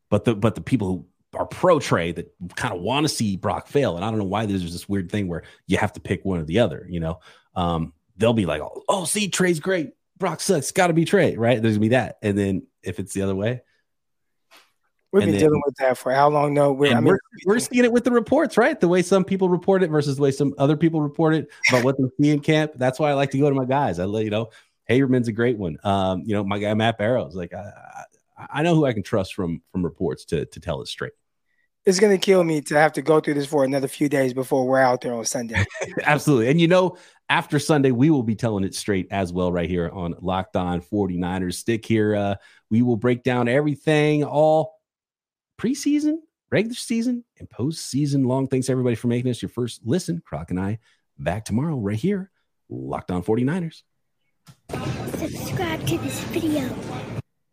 But 0.09 0.23
the 0.23 0.35
but 0.35 0.55
the 0.55 0.61
people 0.61 0.87
who 0.87 1.05
are 1.33 1.45
pro 1.45 1.79
Trey 1.79 2.11
that 2.13 2.33
kind 2.55 2.73
of 2.73 2.81
want 2.81 3.05
to 3.05 3.09
see 3.09 3.37
Brock 3.37 3.67
fail, 3.67 3.95
and 3.95 4.05
I 4.05 4.09
don't 4.09 4.19
know 4.19 4.25
why 4.25 4.45
there's 4.45 4.71
this 4.71 4.89
weird 4.89 5.11
thing 5.11 5.27
where 5.27 5.43
you 5.67 5.77
have 5.77 5.93
to 5.93 5.99
pick 5.99 6.25
one 6.25 6.39
or 6.39 6.45
the 6.45 6.59
other. 6.59 6.85
You 6.89 6.99
know, 6.99 7.19
um, 7.55 7.93
they'll 8.17 8.33
be 8.33 8.45
like, 8.45 8.61
oh, 8.61 8.83
oh, 8.87 9.05
see, 9.05 9.29
Trey's 9.29 9.59
great, 9.59 9.91
Brock 10.17 10.41
sucks, 10.41 10.71
got 10.71 10.87
to 10.87 10.93
be 10.93 11.05
Trey, 11.05 11.35
right? 11.35 11.61
There's 11.61 11.75
gonna 11.75 11.81
be 11.81 11.89
that, 11.89 12.17
and 12.21 12.37
then 12.37 12.67
if 12.83 12.99
it's 12.99 13.13
the 13.13 13.21
other 13.21 13.35
way, 13.35 13.61
We've 15.11 15.23
been 15.23 15.31
then, 15.31 15.39
dealing 15.39 15.61
with 15.65 15.75
that 15.77 15.97
for 15.97 16.13
how 16.13 16.29
long? 16.29 16.53
No, 16.53 16.71
we're, 16.71 16.91
I 16.91 16.95
mean, 16.99 17.05
we're, 17.05 17.19
we're 17.45 17.59
seeing 17.59 17.83
it 17.83 17.91
with 17.91 18.03
the 18.03 18.11
reports, 18.11 18.57
right? 18.57 18.79
The 18.79 18.87
way 18.87 19.01
some 19.01 19.23
people 19.23 19.49
report 19.49 19.81
it 19.81 19.89
versus 19.89 20.17
the 20.17 20.21
way 20.21 20.31
some 20.31 20.53
other 20.59 20.77
people 20.77 21.01
report 21.01 21.33
it 21.33 21.49
about 21.69 21.83
what 21.83 21.97
they 21.97 22.03
see 22.21 22.29
in 22.29 22.41
camp. 22.41 22.73
That's 22.75 22.99
why 22.99 23.09
I 23.09 23.13
like 23.13 23.31
to 23.31 23.39
go 23.39 23.49
to 23.49 23.55
my 23.55 23.65
guys. 23.65 23.97
I 23.97 24.05
let 24.05 24.23
you 24.23 24.29
know, 24.29 24.51
Haberman's 24.87 25.27
a 25.27 25.31
great 25.31 25.57
one. 25.57 25.77
Um, 25.83 26.21
you 26.25 26.35
know, 26.35 26.43
my 26.43 26.59
guy 26.59 26.75
Matt 26.75 26.99
Barrows, 26.99 27.35
like 27.35 27.55
I, 27.55 27.71
I 28.51 28.63
know 28.63 28.75
who 28.75 28.85
I 28.85 28.93
can 28.93 29.03
trust 29.03 29.33
from 29.33 29.61
from 29.71 29.83
reports 29.83 30.25
to 30.25 30.45
to 30.45 30.59
tell 30.59 30.81
it 30.81 30.87
straight. 30.87 31.13
It's 31.85 31.99
gonna 31.99 32.17
kill 32.17 32.43
me 32.43 32.61
to 32.61 32.75
have 32.75 32.93
to 32.93 33.01
go 33.01 33.19
through 33.19 33.35
this 33.35 33.45
for 33.45 33.63
another 33.63 33.87
few 33.87 34.09
days 34.09 34.33
before 34.33 34.67
we're 34.67 34.79
out 34.79 35.01
there 35.01 35.13
on 35.13 35.25
Sunday. 35.25 35.63
Absolutely, 36.03 36.49
and 36.49 36.59
you 36.59 36.67
know, 36.67 36.97
after 37.29 37.59
Sunday, 37.59 37.91
we 37.91 38.09
will 38.09 38.23
be 38.23 38.35
telling 38.35 38.63
it 38.63 38.75
straight 38.75 39.07
as 39.11 39.31
well, 39.31 39.51
right 39.51 39.69
here 39.69 39.89
on 39.89 40.15
Locked 40.19 40.55
On 40.55 40.81
49ers. 40.81 41.55
Stick 41.55 41.85
here. 41.85 42.15
Uh, 42.15 42.35
we 42.69 42.81
will 42.81 42.97
break 42.97 43.23
down 43.23 43.47
everything, 43.47 44.23
all 44.23 44.79
preseason, 45.59 46.17
regular 46.51 46.75
season, 46.75 47.23
and 47.39 47.49
postseason 47.49 48.25
long. 48.25 48.47
Thanks 48.47 48.69
everybody 48.69 48.95
for 48.95 49.07
making 49.07 49.31
us 49.31 49.41
your 49.41 49.49
first 49.49 49.81
listen. 49.83 50.21
Croc 50.25 50.51
and 50.51 50.59
I 50.59 50.79
back 51.17 51.45
tomorrow, 51.45 51.75
right 51.75 51.97
here, 51.97 52.31
Locked 52.69 53.11
On 53.11 53.23
49ers. 53.23 53.83
Subscribe 55.17 55.85
to 55.87 55.97
this 55.97 56.19
video 56.25 56.67